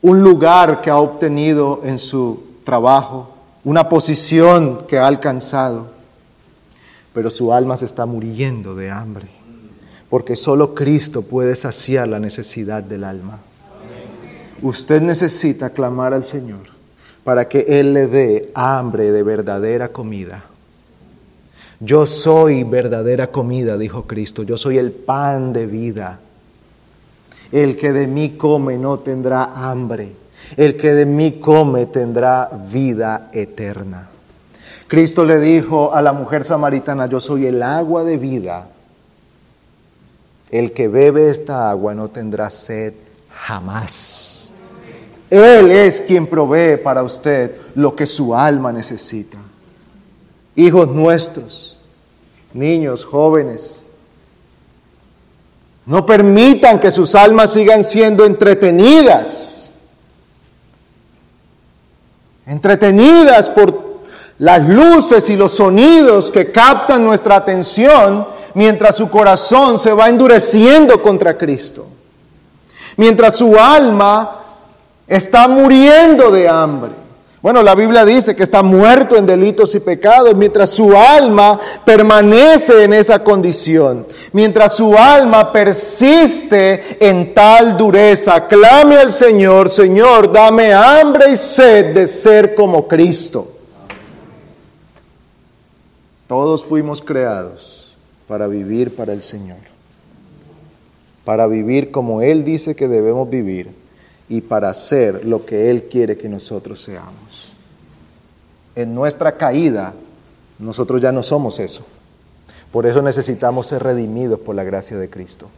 un 0.00 0.22
lugar 0.22 0.80
que 0.80 0.88
ha 0.88 0.98
obtenido 0.98 1.80
en 1.82 1.98
su 1.98 2.44
trabajo 2.64 3.31
una 3.64 3.88
posición 3.88 4.86
que 4.88 4.98
ha 4.98 5.06
alcanzado, 5.06 5.86
pero 7.14 7.30
su 7.30 7.52
alma 7.52 7.76
se 7.76 7.84
está 7.84 8.06
muriendo 8.06 8.74
de 8.74 8.90
hambre, 8.90 9.28
porque 10.10 10.34
solo 10.34 10.74
Cristo 10.74 11.22
puede 11.22 11.54
saciar 11.54 12.08
la 12.08 12.18
necesidad 12.18 12.82
del 12.82 13.04
alma. 13.04 13.38
Usted 14.62 15.00
necesita 15.00 15.70
clamar 15.70 16.14
al 16.14 16.24
Señor 16.24 16.72
para 17.24 17.48
que 17.48 17.60
Él 17.68 17.94
le 17.94 18.06
dé 18.06 18.50
hambre 18.54 19.12
de 19.12 19.22
verdadera 19.22 19.88
comida. 19.88 20.44
Yo 21.78 22.06
soy 22.06 22.62
verdadera 22.64 23.28
comida, 23.28 23.76
dijo 23.76 24.04
Cristo, 24.04 24.44
yo 24.44 24.56
soy 24.56 24.78
el 24.78 24.92
pan 24.92 25.52
de 25.52 25.66
vida. 25.66 26.20
El 27.50 27.76
que 27.76 27.92
de 27.92 28.06
mí 28.06 28.30
come 28.30 28.78
no 28.78 29.00
tendrá 29.00 29.52
hambre 29.54 30.21
el 30.56 30.76
que 30.76 30.92
de 30.92 31.06
mí 31.06 31.32
come 31.40 31.86
tendrá 31.86 32.50
vida 32.70 33.30
eterna. 33.32 34.08
Cristo 34.86 35.24
le 35.24 35.38
dijo 35.38 35.94
a 35.94 36.02
la 36.02 36.12
mujer 36.12 36.44
samaritana, 36.44 37.06
yo 37.06 37.18
soy 37.18 37.46
el 37.46 37.62
agua 37.62 38.04
de 38.04 38.18
vida. 38.18 38.68
El 40.50 40.72
que 40.72 40.88
bebe 40.88 41.30
esta 41.30 41.70
agua 41.70 41.94
no 41.94 42.08
tendrá 42.08 42.50
sed 42.50 42.92
jamás. 43.30 44.52
Él 45.30 45.70
es 45.70 46.02
quien 46.02 46.26
provee 46.26 46.76
para 46.76 47.02
usted 47.02 47.56
lo 47.74 47.96
que 47.96 48.06
su 48.06 48.36
alma 48.36 48.70
necesita. 48.70 49.38
Hijos 50.54 50.88
nuestros, 50.88 51.78
niños, 52.52 53.02
jóvenes, 53.02 53.82
no 55.86 56.04
permitan 56.04 56.78
que 56.78 56.92
sus 56.92 57.14
almas 57.14 57.54
sigan 57.54 57.82
siendo 57.82 58.26
entretenidas 58.26 59.61
entretenidas 62.46 63.48
por 63.50 63.92
las 64.38 64.68
luces 64.68 65.28
y 65.30 65.36
los 65.36 65.52
sonidos 65.52 66.30
que 66.30 66.50
captan 66.50 67.04
nuestra 67.04 67.36
atención 67.36 68.26
mientras 68.54 68.96
su 68.96 69.08
corazón 69.08 69.78
se 69.78 69.92
va 69.92 70.08
endureciendo 70.08 71.02
contra 71.02 71.38
Cristo. 71.38 71.86
mientras 72.96 73.36
su 73.36 73.58
alma 73.58 74.38
está 75.06 75.48
muriendo 75.48 76.30
de 76.30 76.48
hambre. 76.48 77.01
Bueno, 77.42 77.60
la 77.60 77.74
Biblia 77.74 78.04
dice 78.04 78.36
que 78.36 78.44
está 78.44 78.62
muerto 78.62 79.16
en 79.16 79.26
delitos 79.26 79.74
y 79.74 79.80
pecados, 79.80 80.36
mientras 80.36 80.70
su 80.70 80.96
alma 80.96 81.58
permanece 81.84 82.84
en 82.84 82.92
esa 82.92 83.24
condición, 83.24 84.06
mientras 84.32 84.76
su 84.76 84.96
alma 84.96 85.50
persiste 85.50 87.04
en 87.04 87.34
tal 87.34 87.76
dureza. 87.76 88.46
Clame 88.46 88.96
al 88.96 89.10
Señor, 89.10 89.70
Señor, 89.70 90.32
dame 90.32 90.72
hambre 90.72 91.32
y 91.32 91.36
sed 91.36 91.92
de 91.92 92.06
ser 92.06 92.54
como 92.54 92.86
Cristo. 92.86 93.50
Todos 96.28 96.62
fuimos 96.62 97.02
creados 97.02 97.96
para 98.28 98.46
vivir 98.46 98.94
para 98.94 99.12
el 99.12 99.20
Señor, 99.20 99.58
para 101.24 101.48
vivir 101.48 101.90
como 101.90 102.22
Él 102.22 102.44
dice 102.44 102.76
que 102.76 102.86
debemos 102.86 103.28
vivir 103.28 103.82
y 104.28 104.40
para 104.40 104.70
hacer 104.70 105.26
lo 105.26 105.44
que 105.44 105.70
Él 105.70 105.88
quiere 105.90 106.16
que 106.16 106.28
nosotros 106.28 106.80
seamos. 106.80 107.31
En 108.74 108.94
nuestra 108.94 109.32
caída, 109.32 109.94
nosotros 110.58 111.00
ya 111.02 111.12
no 111.12 111.22
somos 111.22 111.58
eso. 111.58 111.84
Por 112.70 112.86
eso 112.86 113.02
necesitamos 113.02 113.66
ser 113.66 113.82
redimidos 113.82 114.40
por 114.40 114.54
la 114.54 114.64
gracia 114.64 114.96
de 114.96 115.10
Cristo. 115.10 115.48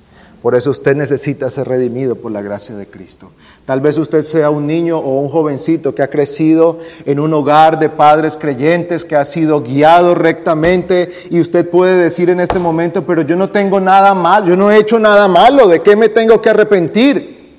Por 0.45 0.55
eso 0.55 0.71
usted 0.71 0.95
necesita 0.95 1.51
ser 1.51 1.69
redimido 1.69 2.17
por 2.17 2.31
la 2.31 2.43
gracia 2.43 2.75
de 2.75 2.87
Cristo. 2.87 3.31
Tal 3.65 3.81
vez 3.81 3.97
usted 3.97 4.25
sea 4.25 4.51
un 4.51 4.67
niño 4.67 4.99
o 4.99 5.21
un 5.21 5.31
jovencito 5.31 5.95
que 5.95 6.03
ha 6.03 6.11
crecido 6.11 6.81
en 7.07 7.19
un 7.19 7.33
hogar 7.33 7.79
de 7.79 7.89
padres 7.89 8.37
creyentes, 8.37 9.07
que 9.07 9.17
ha 9.17 9.25
sido 9.25 9.63
guiado 9.63 10.15
rectamente 10.15 11.11
y 11.31 11.41
usted 11.41 11.71
puede 11.71 11.97
decir 11.97 12.29
en 12.29 12.41
este 12.41 12.59
momento, 12.59 13.07
pero 13.07 13.23
yo 13.23 13.37
no 13.37 13.49
tengo 13.49 13.81
nada 13.81 14.13
mal, 14.13 14.45
yo 14.45 14.55
no 14.55 14.71
he 14.71 14.77
hecho 14.77 15.01
nada 15.01 15.29
malo, 15.29 15.67
¿de 15.67 15.81
qué 15.81 15.97
me 15.97 16.11
tengo 16.11 16.43
que 16.43 16.51
arrepentir? 16.51 17.55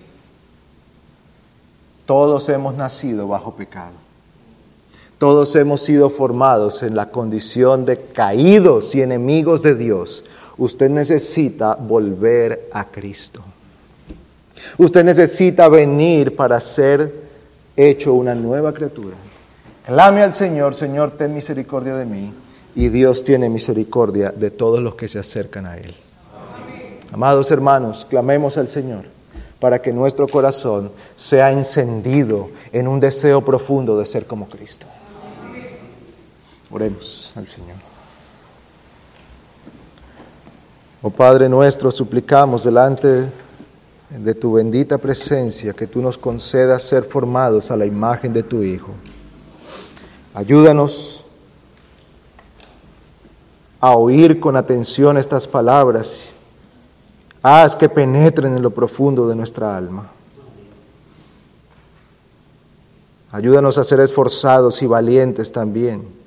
Todos 2.05 2.47
hemos 2.49 2.75
nacido 2.75 3.27
bajo 3.27 3.55
pecado. 3.55 4.04
Todos 5.17 5.55
hemos 5.55 5.81
sido 5.81 6.09
formados 6.09 6.83
en 6.83 6.95
la 6.95 7.09
condición 7.09 7.85
de 7.85 7.97
caídos 7.97 8.95
y 8.95 9.01
enemigos 9.01 9.61
de 9.61 9.75
Dios 9.75 10.23
usted 10.57 10.89
necesita 10.89 11.75
volver 11.75 12.69
a 12.71 12.85
Cristo. 12.85 13.41
Usted 14.77 15.03
necesita 15.03 15.67
venir 15.67 16.35
para 16.35 16.59
ser 16.61 17.13
hecho 17.75 18.13
una 18.13 18.35
nueva 18.35 18.73
criatura. 18.73 19.15
Clame 19.85 20.21
al 20.21 20.33
Señor, 20.33 20.75
Señor, 20.75 21.11
ten 21.11 21.33
misericordia 21.33 21.95
de 21.95 22.05
mí. 22.05 22.33
Y 22.75 22.89
Dios 22.89 23.23
tiene 23.23 23.47
misericordia 23.47 24.31
de 24.31 24.51
todos 24.51 24.81
los 24.81 24.95
que 24.95 25.07
se 25.07 25.19
acercan 25.19 25.65
a 25.65 25.77
Él. 25.77 25.95
Amados 27.13 27.51
hermanos, 27.51 28.05
clamemos 28.09 28.57
al 28.57 28.67
Señor 28.67 29.05
para 29.59 29.81
que 29.81 29.93
nuestro 29.93 30.27
corazón 30.27 30.91
sea 31.15 31.51
encendido 31.51 32.49
en 32.73 32.89
un 32.89 32.99
deseo 32.99 33.41
profundo 33.41 33.97
de 33.97 34.05
ser 34.05 34.25
como 34.25 34.49
Cristo. 34.49 34.85
Oremos 36.75 37.31
al 37.37 37.47
Señor. 37.47 37.77
Oh 41.01 41.09
Padre 41.09 41.47
nuestro, 41.47 41.89
suplicamos 41.89 42.65
delante 42.65 43.31
de 44.09 44.33
tu 44.33 44.51
bendita 44.51 44.97
presencia 44.97 45.71
que 45.71 45.87
tú 45.87 46.01
nos 46.01 46.17
concedas 46.17 46.83
ser 46.83 47.05
formados 47.05 47.71
a 47.71 47.77
la 47.77 47.85
imagen 47.85 48.33
de 48.33 48.43
tu 48.43 48.61
Hijo. 48.61 48.89
Ayúdanos 50.33 51.23
a 53.79 53.95
oír 53.95 54.41
con 54.41 54.57
atención 54.57 55.15
estas 55.15 55.47
palabras. 55.47 56.25
Haz 57.41 57.77
que 57.77 57.87
penetren 57.87 58.53
en 58.53 58.61
lo 58.61 58.71
profundo 58.71 59.29
de 59.29 59.35
nuestra 59.37 59.77
alma. 59.77 60.11
Ayúdanos 63.31 63.77
a 63.77 63.85
ser 63.85 64.01
esforzados 64.01 64.81
y 64.81 64.87
valientes 64.87 65.53
también 65.53 66.24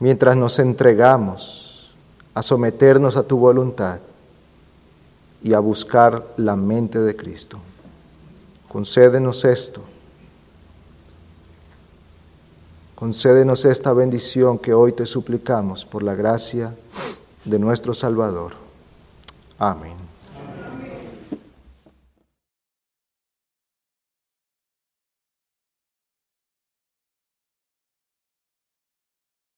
mientras 0.00 0.36
nos 0.36 0.58
entregamos 0.58 1.94
a 2.34 2.42
someternos 2.42 3.16
a 3.16 3.22
tu 3.22 3.38
voluntad 3.38 3.98
y 5.42 5.54
a 5.54 5.60
buscar 5.60 6.26
la 6.36 6.56
mente 6.56 7.00
de 7.00 7.16
Cristo. 7.16 7.58
Concédenos 8.68 9.44
esto. 9.44 9.82
Concédenos 12.94 13.64
esta 13.64 13.92
bendición 13.92 14.58
que 14.58 14.74
hoy 14.74 14.92
te 14.92 15.06
suplicamos 15.06 15.84
por 15.84 16.02
la 16.02 16.14
gracia 16.14 16.74
de 17.44 17.58
nuestro 17.58 17.94
Salvador. 17.94 18.52
Amén. 19.58 20.05